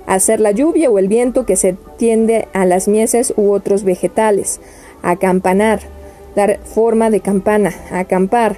hacer 0.06 0.40
la 0.40 0.52
lluvia 0.52 0.88
o 0.90 0.98
el 0.98 1.08
viento 1.08 1.44
que 1.44 1.56
se 1.56 1.76
tiende 1.98 2.48
a 2.54 2.64
las 2.64 2.88
mieses 2.88 3.34
u 3.36 3.50
otros 3.50 3.84
vegetales, 3.84 4.60
acampanar, 5.02 5.80
dar 6.34 6.60
forma 6.64 7.10
de 7.10 7.20
campana, 7.20 7.74
acampar, 7.90 8.56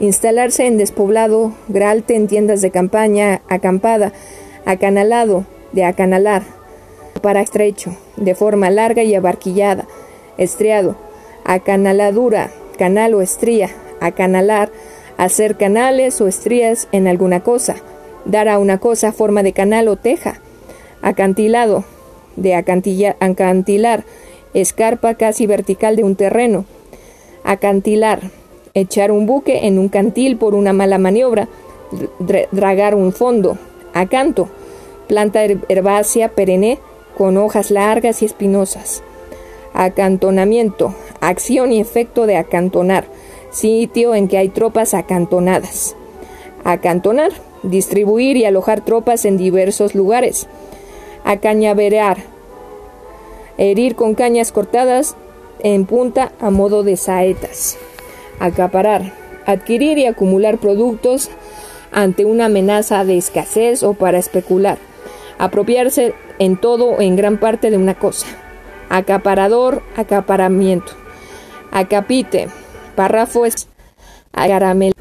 instalarse 0.00 0.66
en 0.66 0.78
despoblado, 0.78 1.52
gralte 1.68 2.14
en 2.14 2.28
tiendas 2.28 2.62
de 2.62 2.70
campaña, 2.70 3.42
acampada, 3.48 4.12
acanalado, 4.64 5.44
de 5.72 5.84
acanalar, 5.84 6.42
para 7.20 7.42
estrecho, 7.42 7.96
de 8.16 8.36
forma 8.36 8.70
larga 8.70 9.02
y 9.02 9.14
abarquillada, 9.14 9.86
estriado, 10.36 10.96
acanaladura, 11.44 12.50
canal 12.78 13.14
o 13.14 13.22
estría, 13.22 13.70
acanalar, 14.00 14.70
hacer 15.18 15.56
canales 15.56 16.20
o 16.22 16.28
estrías 16.28 16.88
en 16.92 17.06
alguna 17.06 17.40
cosa, 17.40 17.76
dar 18.24 18.48
a 18.48 18.58
una 18.58 18.78
cosa 18.78 19.12
forma 19.12 19.42
de 19.42 19.52
canal 19.52 19.88
o 19.88 19.96
teja, 19.96 20.40
acantilado, 21.02 21.84
de 22.36 22.54
acantilar, 22.54 24.04
escarpa 24.54 25.14
casi 25.14 25.46
vertical 25.46 25.96
de 25.96 26.04
un 26.04 26.16
terreno, 26.16 26.64
acantilar, 27.44 28.30
echar 28.74 29.10
un 29.10 29.26
buque 29.26 29.66
en 29.66 29.78
un 29.78 29.88
cantil 29.88 30.36
por 30.36 30.54
una 30.54 30.72
mala 30.72 30.98
maniobra, 30.98 31.48
dragar 32.52 32.94
un 32.94 33.12
fondo, 33.12 33.58
acanto, 33.92 34.48
planta 35.08 35.42
herbácea 35.42 36.28
perenne 36.28 36.78
con 37.16 37.36
hojas 37.36 37.70
largas 37.70 38.22
y 38.22 38.26
espinosas. 38.26 39.02
Acantonamiento, 39.74 40.94
acción 41.20 41.72
y 41.72 41.80
efecto 41.80 42.26
de 42.26 42.36
acantonar, 42.36 43.06
sitio 43.58 44.14
en 44.14 44.28
que 44.28 44.38
hay 44.38 44.48
tropas 44.48 44.94
acantonadas. 44.94 45.96
Acantonar, 46.64 47.32
distribuir 47.62 48.36
y 48.36 48.44
alojar 48.44 48.84
tropas 48.84 49.24
en 49.24 49.36
diversos 49.36 49.94
lugares. 49.94 50.46
Acañaverear, 51.24 52.18
herir 53.58 53.96
con 53.96 54.14
cañas 54.14 54.52
cortadas 54.52 55.16
en 55.60 55.84
punta 55.86 56.32
a 56.40 56.50
modo 56.50 56.84
de 56.84 56.96
saetas. 56.96 57.76
Acaparar, 58.38 59.12
adquirir 59.44 59.98
y 59.98 60.06
acumular 60.06 60.58
productos 60.58 61.30
ante 61.90 62.24
una 62.24 62.46
amenaza 62.46 63.04
de 63.04 63.18
escasez 63.18 63.82
o 63.82 63.94
para 63.94 64.18
especular. 64.18 64.78
Apropiarse 65.38 66.14
en 66.38 66.56
todo 66.56 66.86
o 66.86 67.00
en 67.00 67.16
gran 67.16 67.38
parte 67.38 67.70
de 67.70 67.76
una 67.76 67.94
cosa. 67.94 68.26
Acaparador, 68.88 69.82
acaparamiento. 69.96 70.92
Acapite, 71.72 72.48
párrafo 72.98 73.46
es 73.46 73.68
caramel. 74.32 74.92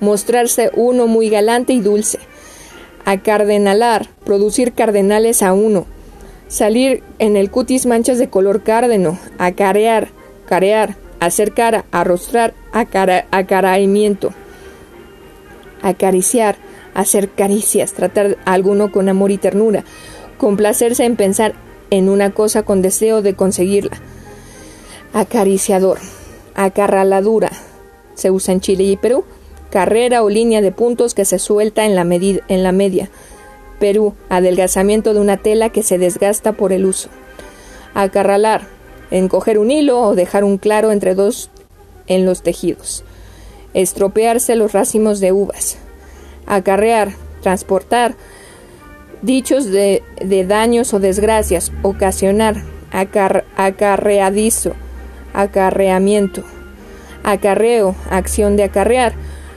Mostrarse 0.00 0.72
uno 0.74 1.06
muy 1.06 1.30
galante 1.30 1.72
y 1.72 1.78
dulce. 1.78 2.18
Acardenalar, 3.04 4.08
producir 4.24 4.72
cardenales 4.72 5.40
a 5.40 5.52
uno. 5.52 5.86
Salir 6.48 7.04
en 7.20 7.36
el 7.36 7.52
cutis 7.52 7.86
manchas 7.86 8.18
de 8.18 8.28
color 8.28 8.64
cárdeno. 8.64 9.20
Acarear, 9.38 10.08
carear, 10.48 10.96
hacer 11.20 11.54
cara, 11.54 11.84
arrostrar, 11.92 12.54
acaraimiento. 12.72 14.32
Acariciar, 15.80 16.56
hacer 16.92 17.30
caricias, 17.30 17.92
tratar 17.92 18.36
a 18.44 18.52
alguno 18.52 18.90
con 18.90 19.08
amor 19.08 19.30
y 19.30 19.38
ternura 19.38 19.84
complacerse 20.38 21.04
en 21.04 21.14
pensar 21.14 21.54
en 21.90 22.08
una 22.08 22.30
cosa 22.30 22.64
con 22.64 22.82
deseo 22.82 23.22
de 23.22 23.34
conseguirla. 23.34 23.96
Acariciador, 25.12 25.98
acarraladura, 26.54 27.50
se 28.14 28.30
usa 28.30 28.54
en 28.54 28.60
Chile 28.60 28.84
y 28.84 28.96
Perú, 28.96 29.24
carrera 29.70 30.22
o 30.22 30.30
línea 30.30 30.60
de 30.60 30.72
puntos 30.72 31.14
que 31.14 31.24
se 31.24 31.38
suelta 31.38 31.84
en 31.84 31.94
la, 31.94 32.02
en 32.02 32.62
la 32.62 32.72
media. 32.72 33.10
Perú, 33.80 34.14
adelgazamiento 34.28 35.14
de 35.14 35.20
una 35.20 35.36
tela 35.36 35.70
que 35.70 35.82
se 35.82 35.98
desgasta 35.98 36.52
por 36.52 36.72
el 36.72 36.86
uso. 36.86 37.08
Acarralar, 37.92 38.62
encoger 39.10 39.58
un 39.58 39.70
hilo 39.70 40.00
o 40.00 40.14
dejar 40.14 40.44
un 40.44 40.58
claro 40.58 40.92
entre 40.92 41.14
dos 41.14 41.50
en 42.06 42.24
los 42.24 42.42
tejidos. 42.42 43.04
Estropearse 43.74 44.54
los 44.54 44.72
racimos 44.72 45.20
de 45.20 45.32
uvas. 45.32 45.76
Acarrear, 46.46 47.12
transportar, 47.42 48.14
dichos 49.22 49.66
de, 49.66 50.02
daños 50.46 50.94
o 50.94 51.00
desgracias, 51.00 51.72
ocasionar, 51.82 52.62
acarreadizo, 53.56 54.74
acarreamiento, 55.34 56.42
acarreo, 57.22 57.94
acción 58.10 58.56
de 58.56 58.64
acarrear, 58.64 59.12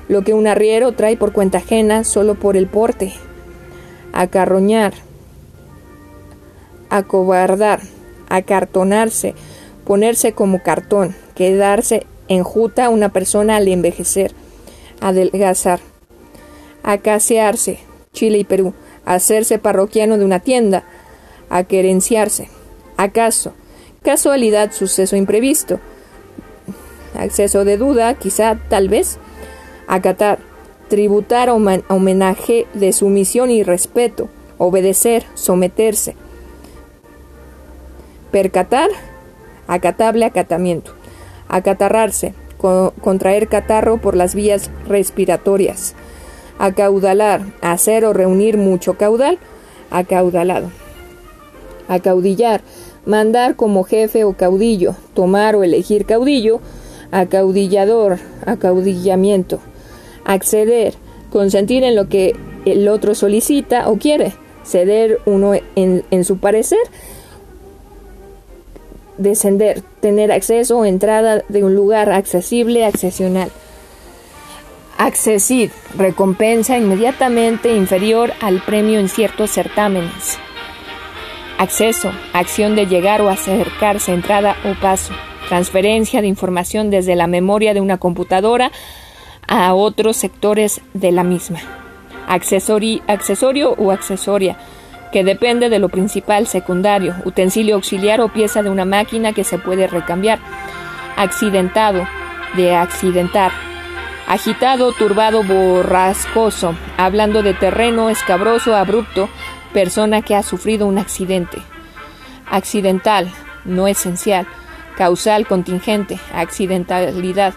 lo 0.10 0.24
que 0.24 0.34
un 0.34 0.48
arriero 0.48 0.92
trae 0.94 1.16
por 1.16 1.32
cuenta 1.32 1.60
ajena 1.60 2.04
solo 2.04 2.36
por 2.36 2.58
el 2.58 2.68
porte, 2.68 3.14
acarroñar, 4.12 4.94
acobardar, 6.90 7.82
acartonarse, 8.30 9.36
ponerse 9.86 10.34
como 10.34 10.62
cartón, 10.64 11.16
quedarse 11.36 12.06
enjuta 12.28 12.90
una 12.90 13.10
persona 13.10 13.58
al 13.58 13.68
envejecer, 13.68 14.34
adelgazar, 15.00 15.80
acasearse, 16.84 17.80
Chile 18.14 18.40
y 18.40 18.44
Perú, 18.44 18.74
hacerse 19.06 19.60
parroquiano 19.60 20.18
de 20.18 20.26
una 20.26 20.40
tienda, 20.40 20.84
a 21.50 21.64
querenciarse. 21.64 22.50
¿Acaso? 22.98 23.54
Casualidad, 24.04 24.72
suceso 24.72 25.16
imprevisto. 25.16 25.80
Acceso 27.18 27.66
de 27.66 27.78
duda, 27.78 28.14
quizá, 28.14 28.58
tal 28.70 28.90
vez. 28.90 29.18
Acatar, 29.88 30.40
tributar 30.90 31.50
homenaje 31.50 32.68
de 32.74 32.94
sumisión 32.94 33.50
y 33.52 33.64
respeto. 33.64 34.30
Obedecer, 34.58 35.24
someterse. 35.34 36.16
Percatar, 38.32 38.90
acatable 39.68 40.26
acatamiento. 40.26 40.94
Acatarrarse, 41.48 42.34
contraer 43.02 43.48
catarro 43.48 43.98
por 44.00 44.16
las 44.16 44.36
vías 44.36 44.70
respiratorias 44.88 45.96
acaudalar, 46.60 47.42
hacer 47.62 48.06
o 48.06 48.14
reunir 48.14 48.58
mucho 48.58 48.96
caudal, 48.96 49.38
acaudalado. 49.92 50.72
Acaudillar, 51.88 52.62
mandar 53.08 53.56
como 53.56 53.86
jefe 53.86 54.26
o 54.26 54.34
caudillo, 54.34 54.96
tomar 55.16 55.56
o 55.56 55.64
elegir 55.64 56.06
caudillo, 56.06 56.60
acaudillador, 57.12 58.20
acaudillamiento. 58.46 59.60
Acceder, 60.26 60.94
consentir 61.32 61.84
en 61.84 61.96
lo 61.96 62.10
que 62.10 62.36
el 62.66 62.88
otro 62.90 63.16
solicita 63.16 63.90
o 63.90 63.98
quiere, 63.98 64.34
ceder 64.66 65.20
uno 65.26 65.54
en, 65.76 66.26
su 66.26 66.38
parecer, 66.38 66.80
descender, 69.18 69.82
tener 70.02 70.34
acceso 70.34 70.78
o 70.78 70.86
entrada 70.86 71.44
de 71.48 71.64
un 71.64 71.76
lugar 71.76 72.12
accesible, 72.12 72.86
accesional. 72.86 73.50
Accesir, 74.98 75.72
recompensa 75.96 76.78
inmediatamente 76.78 77.74
inferior 77.74 78.34
al 78.42 78.62
premio 78.66 79.00
en 79.00 79.08
ciertos 79.08 79.52
certámenes. 79.52 80.40
Acceso, 81.58 82.12
acción 82.34 82.76
de 82.76 82.86
llegar 82.86 83.22
o 83.22 83.30
acercarse, 83.30 84.14
entrada 84.14 84.56
o 84.64 84.80
paso. 84.80 85.14
Transferencia 85.50 86.22
de 86.22 86.28
información 86.28 86.90
desde 86.90 87.16
la 87.16 87.26
memoria 87.26 87.74
de 87.74 87.82
una 87.82 87.98
computadora 87.98 88.72
a 89.48 89.74
otros 89.74 90.18
sectores 90.18 90.82
de 90.94 91.12
la 91.12 91.24
misma. 91.24 91.60
accesorio 92.28 93.72
o 93.72 93.92
accesoria, 93.92 94.58
que 95.12 95.24
depende 95.24 95.70
de 95.70 95.80
lo 95.80 95.90
principal, 95.90 96.48
secundario, 96.48 97.16
utensilio 97.26 97.76
auxiliar 97.76 98.22
o 98.22 98.28
pieza 98.30 98.62
de 98.62 98.70
una 98.70 98.86
máquina 98.86 99.34
que 99.34 99.44
se 99.44 99.58
puede 99.58 99.88
recambiar. 99.88 100.40
Accidentado, 101.16 102.06
de 102.56 102.76
accidentar. 102.76 103.52
Agitado, 104.28 104.92
turbado, 104.92 105.42
borrascoso, 105.44 106.76
hablando 106.98 107.42
de 107.42 107.54
terreno 107.54 108.10
escabroso, 108.10 108.76
abrupto, 108.76 109.30
persona 109.74 110.22
que 110.22 110.36
ha 110.36 110.44
sufrido 110.44 110.88
un 110.88 110.98
accidente. 110.98 111.58
Accidental, 112.50 113.32
no 113.66 113.88
esencial. 113.88 114.48
Causal, 114.98 115.48
contingente, 115.48 116.20
accidentalidad. 116.34 117.54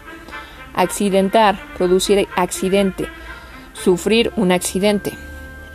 Accidentar, 0.75 1.59
producir 1.77 2.29
accidente. 2.37 3.09
Sufrir 3.73 4.33
un 4.37 4.53
accidente. 4.53 5.13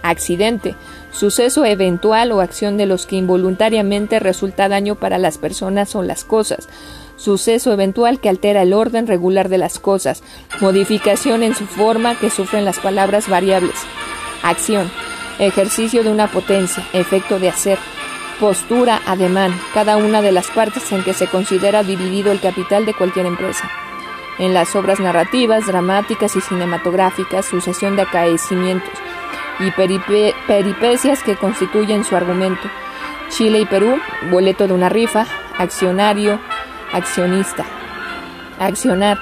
Accidente, 0.04 0.76
suceso 1.12 1.66
eventual 1.66 2.32
o 2.32 2.40
acción 2.40 2.78
de 2.78 2.86
los 2.86 3.08
que 3.08 3.16
involuntariamente 3.16 4.20
resulta 4.20 4.70
daño 4.70 4.94
para 4.94 5.18
las 5.18 5.40
personas 5.40 5.96
o 5.96 6.04
las 6.04 6.24
cosas. 6.24 6.70
Suceso 7.18 7.74
eventual 7.74 8.20
que 8.20 8.30
altera 8.30 8.62
el 8.62 8.74
orden 8.74 9.08
regular 9.08 9.50
de 9.50 9.58
las 9.58 9.80
cosas. 9.80 10.22
Modificación 10.62 11.42
en 11.42 11.56
su 11.56 11.66
forma 11.66 12.20
que 12.20 12.30
sufren 12.30 12.66
las 12.66 12.78
palabras 12.80 13.28
variables. 13.28 13.76
Acción, 14.44 14.92
ejercicio 15.40 16.04
de 16.04 16.10
una 16.10 16.28
potencia, 16.28 16.84
efecto 16.94 17.40
de 17.40 17.50
hacer. 17.50 17.78
Postura, 18.40 19.02
ademán, 19.06 19.58
cada 19.74 19.98
una 19.98 20.22
de 20.22 20.32
las 20.32 20.48
partes 20.48 20.92
en 20.92 21.04
que 21.04 21.14
se 21.14 21.28
considera 21.28 21.84
dividido 21.84 22.32
el 22.32 22.42
capital 22.42 22.86
de 22.86 22.94
cualquier 22.94 23.26
empresa 23.26 23.70
en 24.40 24.54
las 24.54 24.76
obras 24.76 25.00
narrativas, 25.00 25.66
dramáticas 25.66 26.36
y 26.36 26.42
cinematográficas, 26.42 27.46
sucesión 27.46 27.96
de 27.96 28.04
acaecimientos 28.04 28.94
y 29.60 29.72
peripecias 29.72 31.24
que 31.24 31.36
constituyen 31.36 32.04
su 32.04 32.16
argumento. 32.16 32.70
Chile 33.30 33.60
y 33.60 33.66
Perú, 33.66 34.00
boleto 34.30 34.68
de 34.68 34.74
una 34.74 34.90
rifa, 34.90 35.26
accionario, 35.58 36.40
accionista. 36.92 37.66
Accionar, 38.60 39.20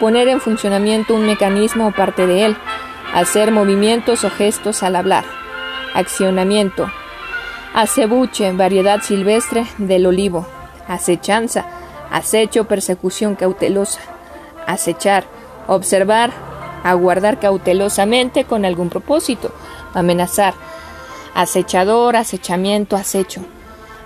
poner 0.00 0.28
en 0.28 0.40
funcionamiento 0.40 1.14
un 1.14 1.26
mecanismo 1.26 1.88
o 1.88 1.92
parte 1.92 2.26
de 2.26 2.46
él, 2.46 2.56
hacer 3.14 3.50
movimientos 3.50 4.24
o 4.24 4.30
gestos 4.30 4.82
al 4.82 4.96
hablar. 4.96 5.24
Accionamiento, 5.96 6.92
acebuche, 7.72 8.52
variedad 8.52 9.00
silvestre 9.00 9.64
del 9.78 10.04
olivo. 10.04 10.46
Acechanza, 10.86 11.64
acecho, 12.10 12.64
persecución 12.64 13.34
cautelosa. 13.34 14.00
Acechar, 14.66 15.24
observar, 15.66 16.32
aguardar 16.84 17.40
cautelosamente 17.40 18.44
con 18.44 18.66
algún 18.66 18.90
propósito, 18.90 19.54
amenazar, 19.94 20.52
acechador, 21.34 22.16
acechamiento, 22.16 22.94
acecho, 22.96 23.40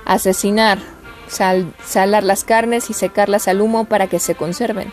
asesinar, 0.05 0.79
salar 1.27 2.23
las 2.23 2.45
carnes 2.45 2.89
y 2.89 2.93
secarlas 2.93 3.49
al 3.49 3.61
humo 3.61 3.87
para 3.87 4.07
que 4.07 4.21
se 4.21 4.37
conserven, 4.37 4.93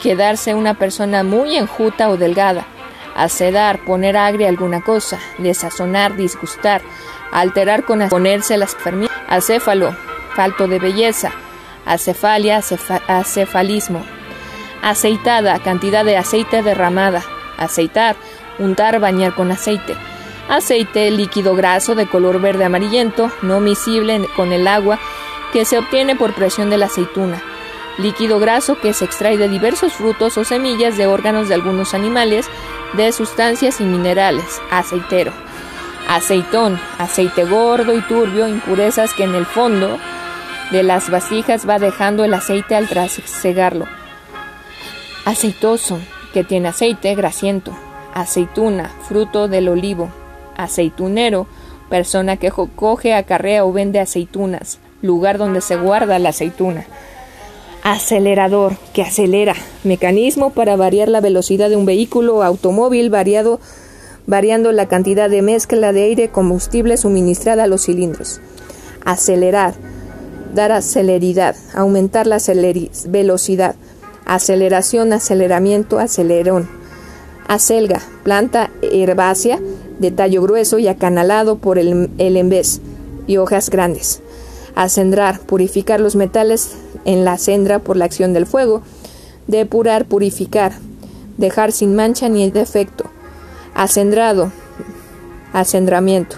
quedarse 0.00 0.54
una 0.54 0.74
persona 0.74 1.24
muy 1.24 1.56
enjuta 1.56 2.08
o 2.10 2.16
delgada, 2.16 2.64
acedar, 3.16 3.80
poner 3.80 4.16
agria 4.16 4.48
alguna 4.48 4.82
cosa, 4.82 5.18
desazonar, 5.38 6.16
disgustar, 6.16 6.82
alterar 7.32 7.84
con 7.84 8.08
ponerse 8.08 8.56
las 8.56 8.76
acéfalo, 9.28 9.96
falto 10.34 10.68
de 10.68 10.78
belleza, 10.78 11.32
acefalia, 11.84 12.60
acefalismo, 13.08 14.04
aceitada, 14.82 15.58
cantidad 15.60 16.04
de 16.04 16.16
aceite 16.16 16.62
derramada, 16.62 17.24
aceitar, 17.58 18.16
untar, 18.58 19.00
bañar 19.00 19.34
con 19.34 19.50
aceite. 19.50 19.96
Aceite 20.48 21.10
líquido 21.10 21.56
graso 21.56 21.96
de 21.96 22.06
color 22.06 22.40
verde 22.40 22.64
amarillento, 22.64 23.32
no 23.42 23.58
miscible 23.60 24.28
con 24.36 24.52
el 24.52 24.68
agua, 24.68 25.00
que 25.52 25.64
se 25.64 25.78
obtiene 25.78 26.14
por 26.14 26.34
presión 26.34 26.70
de 26.70 26.78
la 26.78 26.86
aceituna. 26.86 27.42
Líquido 27.98 28.38
graso 28.38 28.78
que 28.78 28.92
se 28.92 29.06
extrae 29.06 29.38
de 29.38 29.48
diversos 29.48 29.94
frutos 29.94 30.36
o 30.36 30.44
semillas 30.44 30.96
de 30.96 31.06
órganos 31.06 31.48
de 31.48 31.54
algunos 31.54 31.94
animales, 31.94 32.46
de 32.96 33.12
sustancias 33.12 33.80
y 33.80 33.84
minerales. 33.84 34.60
Aceitero. 34.70 35.32
Aceitón, 36.08 36.80
aceite 36.98 37.44
gordo 37.44 37.94
y 37.96 38.00
turbio, 38.02 38.46
impurezas 38.46 39.12
que 39.14 39.24
en 39.24 39.34
el 39.34 39.46
fondo 39.46 39.98
de 40.70 40.82
las 40.82 41.10
vasijas 41.10 41.68
va 41.68 41.78
dejando 41.78 42.24
el 42.24 42.34
aceite 42.34 42.74
al 42.74 42.88
trasegarlo 42.88 43.86
aceitoso, 45.26 45.98
que 46.32 46.44
tiene 46.44 46.68
aceite 46.68 47.12
grasiento, 47.16 47.76
aceituna, 48.14 48.92
fruto 49.08 49.48
del 49.48 49.68
olivo, 49.68 50.08
aceitunero, 50.56 51.48
persona 51.90 52.36
que 52.36 52.52
coge, 52.76 53.12
acarrea 53.12 53.64
o 53.64 53.72
vende 53.72 53.98
aceitunas, 53.98 54.78
lugar 55.02 55.36
donde 55.36 55.60
se 55.60 55.76
guarda 55.76 56.20
la 56.20 56.28
aceituna. 56.28 56.86
Acelerador, 57.88 58.76
que 58.92 59.02
acelera, 59.02 59.54
mecanismo 59.84 60.50
para 60.50 60.74
variar 60.74 61.08
la 61.08 61.20
velocidad 61.20 61.70
de 61.70 61.76
un 61.76 61.86
vehículo 61.86 62.34
o 62.34 62.42
automóvil 62.42 63.10
variado, 63.10 63.60
variando 64.26 64.72
la 64.72 64.88
cantidad 64.88 65.30
de 65.30 65.40
mezcla 65.40 65.92
de 65.92 66.02
aire 66.02 66.28
combustible 66.28 66.96
suministrada 66.96 67.62
a 67.62 67.66
los 67.68 67.84
cilindros. 67.84 68.40
Acelerar, 69.04 69.74
dar 70.52 70.72
aceleridad, 70.72 71.54
aumentar 71.74 72.26
la 72.26 72.38
velocidad, 73.06 73.76
aceleración, 74.24 75.12
aceleramiento, 75.12 76.00
acelerón. 76.00 76.68
Acelga, 77.46 78.02
planta 78.24 78.72
herbácea 78.82 79.60
de 80.00 80.10
tallo 80.10 80.42
grueso 80.42 80.80
y 80.80 80.88
acanalado 80.88 81.58
por 81.58 81.78
el, 81.78 82.10
el 82.18 82.64
y 83.28 83.36
hojas 83.36 83.70
grandes. 83.70 84.22
Acendrar, 84.74 85.38
purificar 85.38 86.00
los 86.00 86.16
metales 86.16 86.72
en 87.06 87.24
la 87.24 87.38
cendra 87.38 87.78
por 87.78 87.96
la 87.96 88.04
acción 88.04 88.34
del 88.34 88.44
fuego. 88.44 88.82
Depurar, 89.46 90.04
purificar, 90.04 90.72
dejar 91.38 91.72
sin 91.72 91.94
mancha 91.94 92.28
ni 92.28 92.50
defecto. 92.50 93.04
Acendrado, 93.74 94.52
acendramiento. 95.52 96.36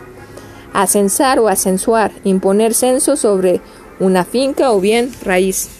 Ascensar 0.74 1.40
o 1.40 1.48
acensuar, 1.48 2.12
imponer 2.22 2.74
censo 2.74 3.16
sobre 3.16 3.60
una 3.98 4.24
finca 4.24 4.70
o 4.70 4.80
bien 4.80 5.10
raíz. 5.22 5.70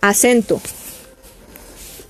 Acento. 0.00 0.60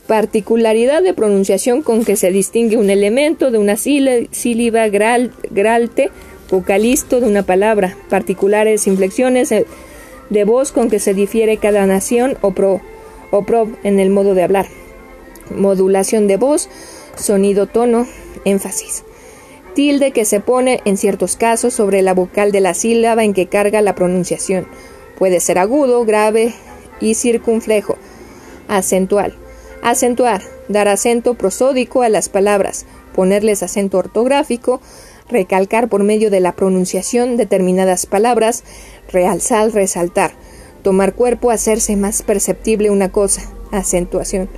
Particularidad 0.07 1.03
de 1.03 1.15
pronunciación 1.15 1.83
con 1.83 2.05
que 2.05 2.15
se 2.15 2.31
distingue 2.31 2.77
un 2.77 2.91
elemento 2.91 3.51
de 3.51 3.59
una 3.59 3.77
sílaba 3.77 4.89
gralte, 4.89 6.11
vocalisto 6.51 7.21
de 7.21 7.27
una 7.27 7.43
palabra, 7.43 7.97
particulares 8.09 8.87
inflexiones 8.87 9.51
de 10.31 10.45
voz 10.45 10.73
con 10.73 10.91
que 10.91 10.99
se 10.99 11.15
difiere 11.15 11.57
cada 11.59 11.87
nación 11.87 12.37
o 12.41 12.53
pro 12.53 12.81
o 13.31 13.43
prob 13.43 13.71
en 13.83 14.01
el 14.01 14.11
modo 14.11 14.35
de 14.35 14.43
hablar. 14.43 14.67
Modulación 15.51 16.27
de 16.27 16.37
voz, 16.37 16.69
sonido, 17.17 17.67
tono, 17.67 18.07
énfasis. 18.45 19.05
Tilde 19.75 20.13
que 20.13 20.25
se 20.25 20.41
pone 20.41 20.81
en 20.85 20.97
ciertos 20.97 21.37
casos 21.37 21.75
sobre 21.75 22.03
la 22.03 22.15
vocal 22.15 22.51
de 22.51 22.61
la 22.61 22.75
sílaba 22.75 23.25
en 23.25 23.35
que 23.35 23.47
carga 23.47 23.83
la 23.83 23.95
pronunciación. 23.95 24.67
Puede 25.19 25.41
ser 25.41 25.59
agudo, 25.59 26.05
grave, 26.05 26.55
y 27.01 27.15
circunflejo. 27.15 27.97
Acentual. 28.69 29.35
Acentuar. 29.83 30.43
Dar 30.69 30.89
acento 30.89 31.35
prosódico 31.35 32.03
a 32.03 32.09
las 32.09 32.29
palabras. 32.29 32.87
Ponerles 33.15 33.63
acento 33.63 33.99
ortográfico. 33.99 34.81
Recalcar 35.29 35.89
por 35.89 36.05
medio 36.05 36.31
de 36.31 36.41
la 36.41 36.53
pronunciación 36.53 37.37
determinadas 37.37 38.07
palabras. 38.07 38.65
Realzar, 39.17 39.73
resaltar. 39.73 40.33
Tomar 40.83 41.15
cuerpo, 41.15 41.51
hacerse 41.51 41.97
más 41.97 42.21
perceptible 42.21 42.91
una 42.91 43.11
cosa. 43.11 43.51
Acentuación. 43.73 44.51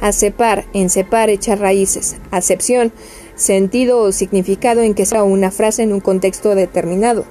Acepar, 0.00 0.64
ensepar, 0.74 1.28
echar 1.28 1.58
raíces. 1.58 2.14
Acepción, 2.30 2.92
sentido 3.34 3.98
o 3.98 4.12
significado 4.12 4.82
en 4.82 4.94
que 4.94 5.06
sea 5.06 5.24
una 5.24 5.50
frase 5.50 5.82
en 5.82 5.92
un 5.92 5.98
contexto 5.98 6.54
determinado. 6.54 7.24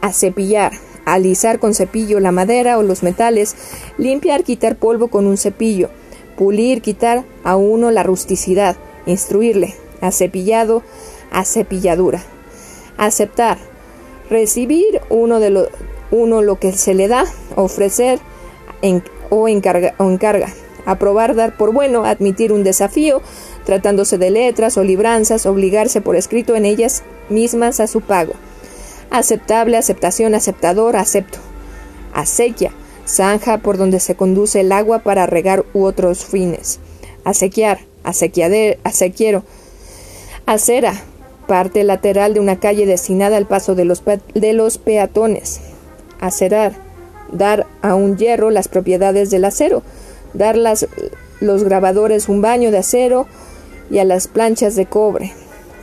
Acepillar, 0.00 0.74
alisar 1.06 1.58
con 1.58 1.74
cepillo 1.74 2.20
la 2.20 2.30
madera 2.30 2.78
o 2.78 2.84
los 2.84 3.02
metales, 3.02 3.56
limpiar, 3.98 4.44
quitar 4.44 4.76
polvo 4.76 5.08
con 5.08 5.26
un 5.26 5.36
cepillo, 5.36 5.90
pulir, 6.36 6.82
quitar 6.82 7.24
a 7.42 7.56
uno 7.56 7.90
la 7.90 8.04
rusticidad, 8.04 8.76
instruirle, 9.06 9.74
acepillado, 10.00 10.84
cepilladura, 11.44 12.22
aceptar, 12.96 13.58
recibir 14.30 15.00
uno, 15.10 15.40
de 15.40 15.50
lo, 15.50 15.68
uno 16.10 16.42
lo 16.42 16.58
que 16.58 16.72
se 16.72 16.94
le 16.94 17.08
da, 17.08 17.24
ofrecer 17.54 18.18
o, 19.30 19.48
encarga, 19.48 19.94
o 19.98 20.10
encarga, 20.10 20.48
aprobar, 20.84 21.34
dar 21.34 21.56
por 21.56 21.72
bueno, 21.72 22.04
admitir 22.04 22.52
un 22.52 22.64
desafío, 22.64 23.22
tratándose 23.64 24.18
de 24.18 24.30
letras 24.30 24.76
o 24.76 24.84
libranzas, 24.84 25.46
obligarse 25.46 26.00
por 26.00 26.16
escrito 26.16 26.54
en 26.54 26.64
ellas 26.64 27.02
mismas 27.28 27.80
a 27.80 27.86
su 27.86 28.00
pago 28.00 28.34
aceptable, 29.10 29.76
aceptación, 29.76 30.34
aceptador, 30.34 30.96
acepto. 30.96 31.38
Acequia, 32.12 32.72
zanja 33.06 33.58
por 33.58 33.76
donde 33.76 34.00
se 34.00 34.14
conduce 34.14 34.60
el 34.60 34.72
agua 34.72 35.00
para 35.00 35.26
regar 35.26 35.64
u 35.74 35.84
otros 35.84 36.24
fines. 36.24 36.80
Acequiar, 37.24 37.80
acequiero. 38.04 39.44
Acera, 40.46 40.94
parte 41.46 41.84
lateral 41.84 42.34
de 42.34 42.40
una 42.40 42.58
calle 42.58 42.86
destinada 42.86 43.36
al 43.36 43.46
paso 43.46 43.74
de 43.74 43.84
los, 43.84 44.02
de 44.34 44.52
los 44.52 44.78
peatones. 44.78 45.60
Acerar, 46.20 46.72
dar 47.32 47.66
a 47.82 47.94
un 47.94 48.16
hierro 48.16 48.50
las 48.50 48.68
propiedades 48.68 49.30
del 49.30 49.44
acero, 49.44 49.82
dar 50.34 50.56
las, 50.56 50.86
los 51.40 51.64
grabadores 51.64 52.28
un 52.28 52.42
baño 52.42 52.70
de 52.70 52.78
acero 52.78 53.26
y 53.90 53.98
a 53.98 54.04
las 54.04 54.28
planchas 54.28 54.74
de 54.76 54.86
cobre. 54.86 55.32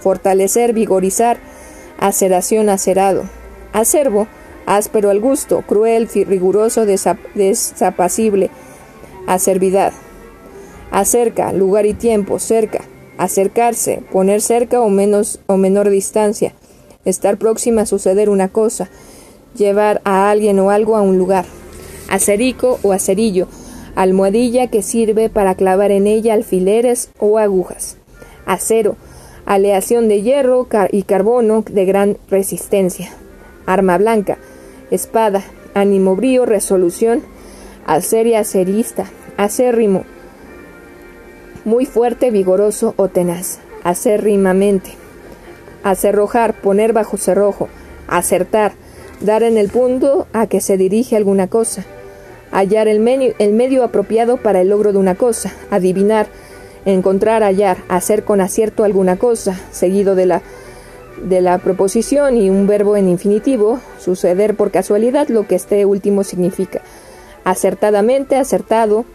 Fortalecer, 0.01 0.73
vigorizar, 0.73 1.37
aceración, 1.99 2.69
acerado. 2.69 3.23
Acervo, 3.71 4.27
áspero 4.65 5.09
al 5.09 5.19
gusto, 5.19 5.63
cruel, 5.67 6.09
riguroso, 6.09 6.85
desapacible. 6.85 8.49
Acervidad. 9.27 9.93
Acerca, 10.91 11.53
lugar 11.53 11.85
y 11.85 11.93
tiempo, 11.93 12.39
cerca. 12.39 12.81
Acercarse, 13.17 14.03
poner 14.11 14.41
cerca 14.41 14.81
o, 14.81 14.89
menos, 14.89 15.39
o 15.47 15.57
menor 15.57 15.89
distancia. 15.89 16.53
Estar 17.05 17.37
próxima 17.37 17.81
a 17.81 17.85
suceder 17.85 18.29
una 18.29 18.49
cosa. 18.49 18.89
Llevar 19.55 20.01
a 20.03 20.29
alguien 20.29 20.59
o 20.59 20.69
algo 20.69 20.95
a 20.95 21.01
un 21.01 21.17
lugar. 21.17 21.45
Acerico 22.09 22.79
o 22.83 22.91
acerillo, 22.91 23.47
almohadilla 23.95 24.67
que 24.67 24.81
sirve 24.81 25.29
para 25.29 25.55
clavar 25.55 25.91
en 25.91 26.07
ella 26.07 26.33
alfileres 26.33 27.09
o 27.19 27.37
agujas. 27.37 27.97
Acero, 28.45 28.95
aleación 29.45 30.07
de 30.07 30.21
hierro 30.21 30.67
y 30.91 31.03
carbono 31.03 31.63
de 31.69 31.85
gran 31.85 32.17
resistencia. 32.29 33.11
Arma 33.65 33.97
blanca, 33.97 34.37
espada, 34.91 35.43
ánimo 35.73 36.15
brío, 36.15 36.45
resolución, 36.45 37.23
aceria 37.85 38.39
acerista, 38.39 39.05
acérrimo, 39.37 40.03
muy 41.65 41.85
fuerte, 41.85 42.29
vigoroso 42.29 42.93
o 42.97 43.07
tenaz, 43.07 43.59
acérrimamente. 43.83 44.91
Acerrojar, 45.83 46.53
poner 46.59 46.91
bajo 46.91 47.17
cerrojo, 47.17 47.69
acertar, 48.07 48.73
dar 49.23 49.43
en 49.43 49.57
el 49.57 49.69
punto 49.69 50.27
a 50.33 50.47
que 50.47 50.61
se 50.61 50.77
dirige 50.77 51.15
alguna 51.15 51.47
cosa, 51.47 51.85
hallar 52.51 52.87
el, 52.87 53.35
el 53.39 53.53
medio 53.53 53.83
apropiado 53.83 54.37
para 54.37 54.61
el 54.61 54.69
logro 54.69 54.91
de 54.91 54.99
una 54.99 55.15
cosa, 55.15 55.53
adivinar, 55.71 56.27
encontrar, 56.85 57.41
hallar, 57.41 57.77
hacer 57.87 58.23
con 58.23 58.41
acierto 58.41 58.83
alguna 58.83 59.17
cosa, 59.17 59.59
seguido 59.71 60.15
de 60.15 60.25
la, 60.25 60.41
de 61.23 61.41
la 61.41 61.57
proposición 61.57 62.37
y 62.37 62.49
un 62.49 62.67
verbo 62.67 62.97
en 62.97 63.07
infinitivo, 63.07 63.79
suceder 63.97 64.55
por 64.55 64.71
casualidad 64.71 65.29
lo 65.29 65.47
que 65.47 65.55
este 65.55 65.85
último 65.85 66.23
significa. 66.23 66.81
Acertadamente, 67.45 68.35
acertado, 68.35 69.05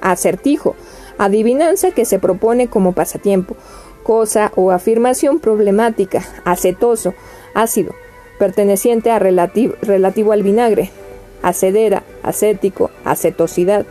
acertijo, 0.00 0.76
adivinanza 1.16 1.92
que 1.92 2.04
se 2.04 2.18
propone 2.18 2.68
como 2.68 2.92
pasatiempo, 2.92 3.56
cosa 4.02 4.52
o 4.54 4.70
afirmación 4.70 5.40
problemática, 5.40 6.22
acetoso, 6.44 7.14
ácido, 7.54 7.94
perteneciente 8.38 9.10
a 9.10 9.18
relativo, 9.18 9.74
relativo 9.82 10.32
al 10.32 10.42
vinagre, 10.42 10.90
acedera, 11.42 12.02
acético, 12.22 12.90
acetosidad, 13.04 13.84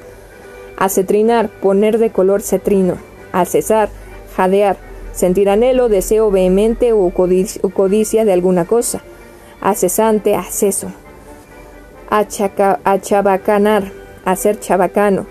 acetrinar, 0.78 1.50
poner 1.50 1.98
de 1.98 2.10
color 2.10 2.42
cetrino, 2.42 2.98
acesar, 3.32 3.90
jadear, 4.36 4.78
sentir 5.14 5.50
anhelo, 5.50 5.90
deseo 5.90 6.32
vehemente 6.32 6.94
o 6.94 7.12
codicia, 7.12 8.26
de 8.26 8.34
alguna 8.34 8.66
cosa, 8.66 9.02
acesante, 9.62 10.36
acceso, 10.36 10.92
achabacanar, 12.10 13.92
hacer 14.26 14.60
chabacano, 14.60 15.26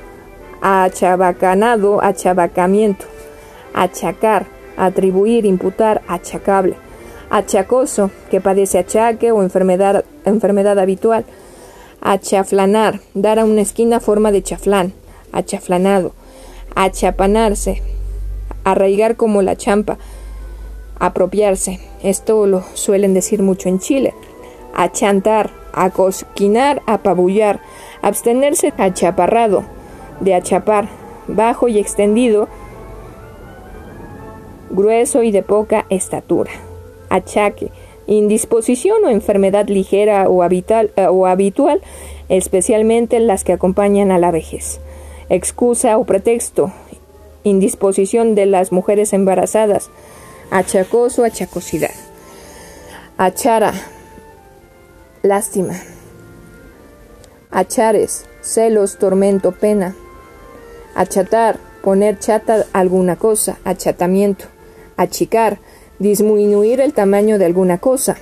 achabacanado, 0.61 2.01
achabacamiento, 2.03 3.07
achacar, 3.75 4.47
atribuir, 4.77 5.45
imputar, 5.45 6.03
achacable, 6.07 6.77
achacoso, 7.33 8.11
que 8.31 8.43
padece 8.43 8.79
achaque 8.79 9.33
o 9.33 9.43
enfermedad, 9.43 10.05
enfermedad 10.27 10.79
habitual, 10.79 11.25
achaflanar, 12.03 13.01
dar 13.15 13.39
a 13.39 13.47
una 13.47 13.63
esquina 13.63 14.01
forma 14.01 14.31
de 14.33 14.43
chaflán, 14.43 14.93
achaflanado, 15.33 16.13
achapanarse, 16.75 17.83
arraigar 18.65 19.17
como 19.17 19.41
la 19.41 19.57
champa, 19.57 19.97
apropiarse, 21.01 21.81
esto 22.03 22.47
lo 22.47 22.65
suelen 22.75 23.15
decir 23.15 23.43
mucho 23.43 23.71
en 23.71 23.79
Chile, 23.79 24.13
achantar, 24.75 25.51
acosquinar, 25.73 26.83
apabullar, 26.87 27.61
abstenerse 28.03 28.75
achaparrado, 28.77 29.65
de 30.21 30.35
achapar, 30.35 30.87
bajo 31.29 31.69
y 31.69 31.79
extendido, 31.79 32.49
grueso 34.69 35.23
y 35.23 35.33
de 35.33 35.43
poca 35.43 35.87
estatura, 35.89 36.51
achaque, 37.13 37.71
indisposición 38.07 39.05
o 39.05 39.11
enfermedad 39.11 39.69
ligera 39.69 40.29
o, 40.29 40.43
habitual, 40.43 40.91
eh, 40.97 41.07
o 41.07 41.27
habitual, 41.27 41.83
especialmente 42.29 43.21
las 43.21 43.45
que 43.45 43.53
acompañan 43.53 44.11
a 44.11 44.19
la 44.19 44.31
vejez. 44.31 44.81
Excusa 45.29 45.99
o 45.99 46.05
pretexto, 46.05 46.73
indisposición 47.45 48.35
de 48.35 48.47
las 48.47 48.73
mujeres 48.73 49.13
embarazadas, 49.13 49.91
achacoso, 50.51 51.25
achacosidad. 51.25 51.95
Achara, 53.19 53.75
lástima. 55.23 55.75
Achares, 57.51 58.25
celos, 58.41 58.97
tormento, 58.99 59.53
pena. 59.53 59.95
Achatar, 60.95 61.59
poner 61.83 62.19
chata 62.19 62.65
alguna 62.73 63.17
cosa, 63.17 63.59
achatamiento. 63.65 64.47
Achicar, 64.97 65.59
disminuir 66.03 66.81
el 66.81 66.93
tamaño 66.93 67.39
de 67.39 67.47
alguna 67.47 67.79
cosa, 67.79 68.17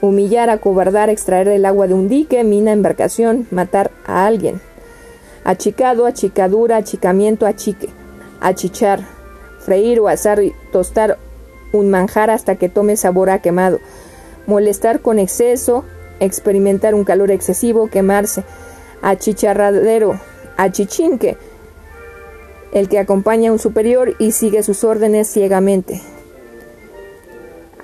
humillar, 0.00 0.50
acobardar, 0.50 1.10
extraer 1.10 1.48
el 1.48 1.66
agua 1.66 1.86
de 1.86 1.94
un 1.94 2.08
dique, 2.08 2.42
mina, 2.42 2.72
embarcación, 2.72 3.46
matar 3.50 3.90
a 4.06 4.26
alguien. 4.26 4.60
Achicado, 5.44 6.06
achicadura, 6.06 6.78
achicamiento, 6.78 7.46
achique, 7.46 7.90
achichar, 8.40 9.00
freír 9.60 10.00
o 10.00 10.08
asar 10.08 10.42
y 10.42 10.52
tostar 10.72 11.18
un 11.72 11.90
manjar 11.90 12.30
hasta 12.30 12.56
que 12.56 12.68
tome 12.68 12.96
sabor 12.96 13.30
a 13.30 13.40
quemado, 13.40 13.78
molestar 14.46 15.00
con 15.00 15.18
exceso, 15.18 15.84
experimentar 16.18 16.94
un 16.94 17.04
calor 17.04 17.30
excesivo, 17.30 17.88
quemarse, 17.88 18.44
achicharradero, 19.02 20.18
achichinque, 20.56 21.36
el 22.72 22.88
que 22.88 22.98
acompaña 22.98 23.50
a 23.50 23.52
un 23.52 23.58
superior 23.58 24.14
y 24.18 24.32
sigue 24.32 24.62
sus 24.62 24.84
órdenes 24.84 25.28
ciegamente, 25.28 26.00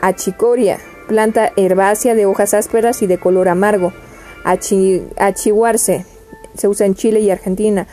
Achicoria, 0.01 0.79
planta 1.09 1.53
herbácea 1.57 2.15
de 2.15 2.27
hojas 2.27 2.55
ásperas 2.55 3.03
y 3.03 3.07
de 3.07 3.19
color 3.19 3.49
amargo. 3.49 3.93
achiguarse, 4.45 6.05
se 6.57 6.69
usa 6.69 6.87
en 6.87 6.95
Chile 6.95 7.21
y 7.21 7.31
Argentina. 7.31 7.87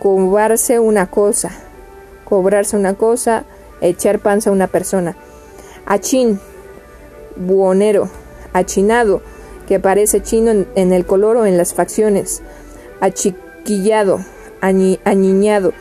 Cobrarse 0.00 0.78
una 0.78 1.10
cosa, 1.10 1.50
cobrarse 2.24 2.76
una 2.76 2.94
cosa, 2.94 3.44
echar 3.80 4.18
panza 4.18 4.50
a 4.50 4.52
una 4.52 4.66
persona. 4.66 5.16
Achin, 5.86 6.40
buonero, 7.36 8.08
achinado, 8.52 9.22
que 9.66 9.80
parece 9.80 10.22
chino 10.22 10.66
en, 10.74 10.92
el 10.92 11.06
color 11.06 11.36
o 11.36 11.46
en 11.46 11.56
las 11.56 11.74
facciones. 11.74 12.42
Achiquillado, 13.00 14.20
añiñado, 14.60 15.72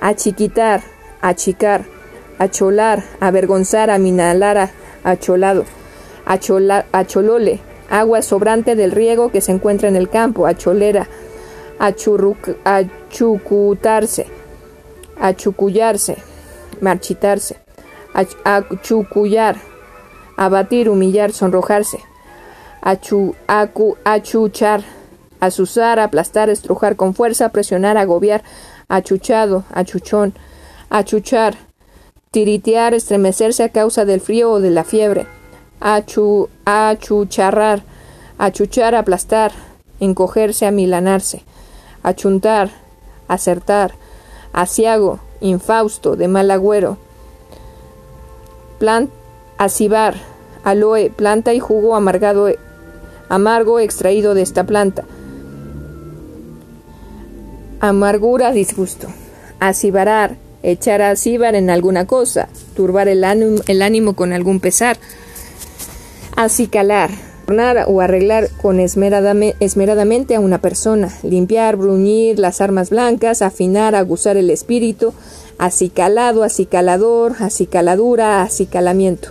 achiquitar, 0.00 0.82
achicar 1.20 1.93
acholar, 2.38 3.04
avergonzar, 3.20 3.90
aminalar, 3.90 4.70
acholado, 5.02 5.64
acholole, 6.24 7.60
agua 7.90 8.22
sobrante 8.22 8.76
del 8.76 8.92
riego 8.92 9.30
que 9.30 9.40
se 9.40 9.52
encuentra 9.52 9.88
en 9.88 9.96
el 9.96 10.08
campo, 10.08 10.46
acholera, 10.46 11.08
achucutarse, 12.64 14.26
achucullarse, 15.20 16.16
marchitarse, 16.80 17.56
achucullar, 18.44 19.56
abatir, 20.36 20.88
humillar, 20.88 21.32
sonrojarse, 21.32 21.98
achu, 22.80 23.34
achuchar, 24.04 24.82
azuzar, 25.40 25.98
aplastar, 26.00 26.50
estrujar 26.50 26.96
con 26.96 27.14
fuerza, 27.14 27.50
presionar, 27.50 27.96
agobiar, 27.96 28.42
achuchado, 28.88 29.64
achuchón, 29.72 30.34
achuchar, 30.90 31.56
tiritear, 32.34 32.94
estremecerse 32.94 33.62
a 33.62 33.68
causa 33.68 34.04
del 34.04 34.20
frío 34.20 34.50
o 34.50 34.58
de 34.58 34.70
la 34.70 34.82
fiebre, 34.82 35.28
achu, 35.78 36.48
achucharrar, 36.64 37.84
achuchar, 38.38 38.96
aplastar, 38.96 39.52
encogerse, 40.00 40.66
amilanarse, 40.66 41.44
achuntar, 42.02 42.70
acertar, 43.28 43.94
asiago, 44.52 45.20
infausto, 45.40 46.16
de 46.16 46.26
mal 46.26 46.50
agüero, 46.50 46.98
plan, 48.80 49.10
asibar, 49.56 50.16
aloe, 50.64 51.10
planta 51.10 51.54
y 51.54 51.60
jugo 51.60 51.94
amargado, 51.94 52.48
amargo 53.28 53.78
extraído 53.78 54.34
de 54.34 54.42
esta 54.42 54.64
planta. 54.64 55.04
Amargura, 57.78 58.50
disgusto. 58.50 59.06
Asibarar, 59.60 60.36
echar 60.64 61.02
a 61.02 61.10
acíbar 61.10 61.54
en 61.54 61.70
alguna 61.70 62.06
cosa, 62.06 62.48
turbar 62.74 63.06
el 63.06 63.22
ánimo, 63.22 63.60
el 63.66 63.82
ánimo 63.82 64.16
con 64.16 64.32
algún 64.32 64.58
pesar. 64.58 64.96
Acicalar, 66.36 67.10
ornar 67.46 67.84
o 67.86 68.00
arreglar 68.00 68.48
con 68.60 68.80
esmeradamente 68.80 70.34
a 70.34 70.40
una 70.40 70.60
persona, 70.60 71.12
limpiar, 71.22 71.76
bruñir 71.76 72.38
las 72.38 72.60
armas 72.60 72.90
blancas, 72.90 73.42
afinar, 73.42 73.94
aguzar 73.94 74.36
el 74.36 74.50
espíritu, 74.50 75.12
acicalado, 75.58 76.42
acicalador, 76.42 77.36
acicaladura, 77.38 78.42
acicalamiento, 78.42 79.28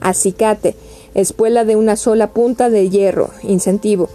acicate, 0.00 0.76
espuela 1.14 1.64
de 1.64 1.76
una 1.76 1.96
sola 1.96 2.30
punta 2.30 2.70
de 2.70 2.88
hierro, 2.88 3.30
incentivo, 3.42 4.08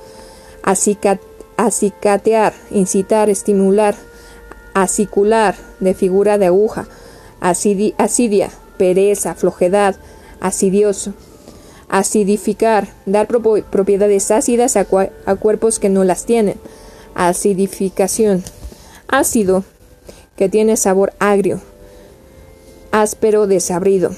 acicatear, 0.64 2.54
incitar, 2.72 3.30
estimular, 3.30 3.96
acicular, 4.74 5.56
de 5.80 5.94
figura 5.94 6.38
de 6.38 6.48
aguja, 6.48 6.88
asidia, 7.40 8.50
pereza, 8.78 9.36
flojedad, 9.36 9.96
asidioso, 10.40 11.14
acidificar, 11.90 12.88
dar 13.06 13.28
propiedades 13.28 14.32
ácidas 14.32 14.78
a, 14.78 14.88
a 15.26 15.36
cuerpos 15.36 15.80
que 15.80 15.90
no 15.90 16.04
las 16.04 16.26
tienen, 16.26 16.56
acidificación, 17.16 18.44
ácido, 19.08 19.64
que 20.36 20.50
tiene 20.50 20.78
sabor 20.78 21.14
agrio, 21.20 21.62
áspero, 22.92 23.48
desabrido, 23.48 24.12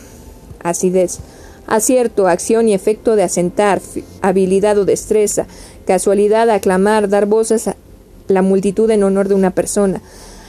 acidez, 0.63 1.19
acierto, 1.67 2.27
acción 2.27 2.67
y 2.67 2.73
efecto 2.73 3.15
de 3.15 3.23
asentar, 3.23 3.81
habilidad 4.21 4.77
o 4.77 4.85
destreza, 4.85 5.47
casualidad, 5.85 6.49
aclamar, 6.49 7.09
dar 7.09 7.25
voces 7.25 7.67
a 7.67 7.75
la 8.27 8.41
multitud 8.41 8.89
en 8.91 9.03
honor 9.03 9.27
de 9.27 9.35
una 9.35 9.51
persona, 9.51 10.01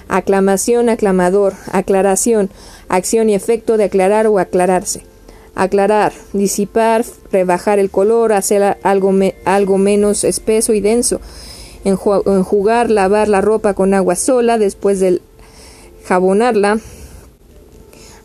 aclamación, 0.09 0.89
aclamador, 0.89 1.55
aclaración, 1.73 2.51
acción 2.89 3.29
y 3.29 3.35
efecto 3.35 3.77
de 3.77 3.85
aclarar 3.85 4.27
o 4.27 4.39
aclararse, 4.39 5.03
aclarar, 5.55 6.13
disipar, 6.33 7.05
rebajar 7.33 7.79
el 7.79 7.91
color, 7.91 8.33
hacer 8.33 8.77
algo, 8.83 9.13
algo 9.45 9.79
menos 9.79 10.25
espeso 10.25 10.73
y 10.73 10.81
denso, 10.81 11.21
enjugar, 11.85 12.91
lavar 12.91 13.29
la 13.29 13.41
ropa 13.41 13.75
con 13.75 13.95
agua 13.95 14.17
sola 14.17 14.59
después 14.59 15.01
del 15.01 15.23
jabonarla, 16.05 16.79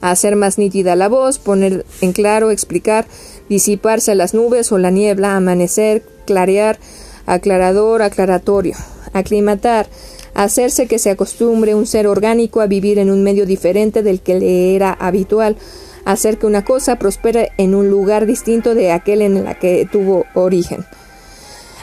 hacer 0.02 0.36
más 0.36 0.58
nítida 0.58 0.96
la 0.96 1.10
voz, 1.10 1.40
poner 1.40 1.86
en 2.02 2.12
claro, 2.12 2.52
explicar, 2.52 3.06
disiparse 3.50 4.16
las 4.16 4.34
nubes 4.34 4.72
o 4.72 4.78
la 4.78 4.92
niebla, 4.92 5.36
amanecer, 5.36 6.04
clarear, 6.26 6.80
aclarador, 7.26 8.02
aclaratorio, 8.02 8.76
aclimatar, 9.14 9.88
hacerse 10.34 10.88
que 10.88 11.00
se 11.00 11.10
acostumbre 11.10 11.76
un 11.76 11.86
ser 11.86 12.08
orgánico 12.08 12.62
a 12.62 12.68
vivir 12.68 13.00
en 13.00 13.12
un 13.12 13.24
medio 13.24 13.46
diferente 13.46 14.04
del 14.04 14.22
que 14.22 14.40
le 14.40 14.76
era 14.76 14.94
habitual, 14.94 15.58
hacer 16.06 16.38
que 16.38 16.46
una 16.46 16.64
cosa 16.64 16.98
prospere 16.98 17.52
en 17.58 17.76
un 17.76 17.90
lugar 17.90 18.26
distinto 18.26 18.76
de 18.76 18.92
aquel 18.92 19.22
en 19.22 19.38
el 19.38 19.58
que 19.58 19.88
tuvo 19.92 20.26
origen. 20.34 20.86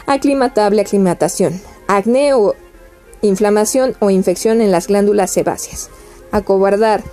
Aclimatable 0.05 0.81
aclimatación. 0.81 1.61
Acné 1.87 2.33
o 2.33 2.55
inflamación 3.21 3.95
o 3.99 4.09
infección 4.09 4.61
en 4.61 4.71
las 4.71 4.87
glándulas 4.87 5.31
sebáceas, 5.31 5.89
acobardar, 6.31 7.03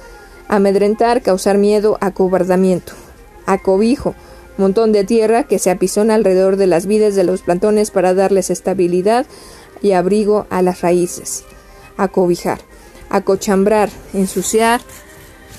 amedrentar, 0.49 1.23
causar 1.23 1.59
miedo, 1.59 1.99
acobardamiento, 2.01 2.93
acobijo, 3.47 4.15
montón 4.59 4.93
de 4.93 5.05
tierra 5.05 5.45
que 5.45 5.59
se 5.59 5.71
apisona 5.71 6.15
alrededor 6.15 6.57
de 6.57 6.67
las 6.67 6.87
vides 6.87 7.15
de 7.15 7.25
los 7.25 7.43
plantones 7.43 7.91
para 7.91 8.15
darles 8.15 8.51
estabilidad 8.51 9.27
abrigo 9.93 10.47
a 10.51 10.63
las 10.63 10.81
raíces, 10.81 11.45
acobijar, 11.97 12.61
acochambrar, 13.11 13.91
ensuciar, 14.13 14.81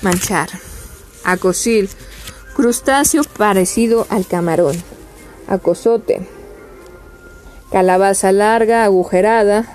manchar, 0.02 0.48
acosil, 1.24 1.88
crustáceo 2.54 3.22
parecido 3.24 4.06
al 4.10 4.26
camarón, 4.26 4.76
acosote, 5.46 6.26
calabaza 7.70 8.32
larga, 8.32 8.84
agujerada, 8.84 9.66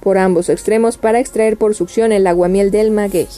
por 0.00 0.18
ambos 0.18 0.48
extremos 0.48 0.96
para 0.96 1.20
extraer 1.20 1.56
por 1.56 1.74
succión 1.74 2.12
el 2.12 2.26
aguamiel 2.26 2.70
del 2.70 2.90
maguey. 2.90 3.28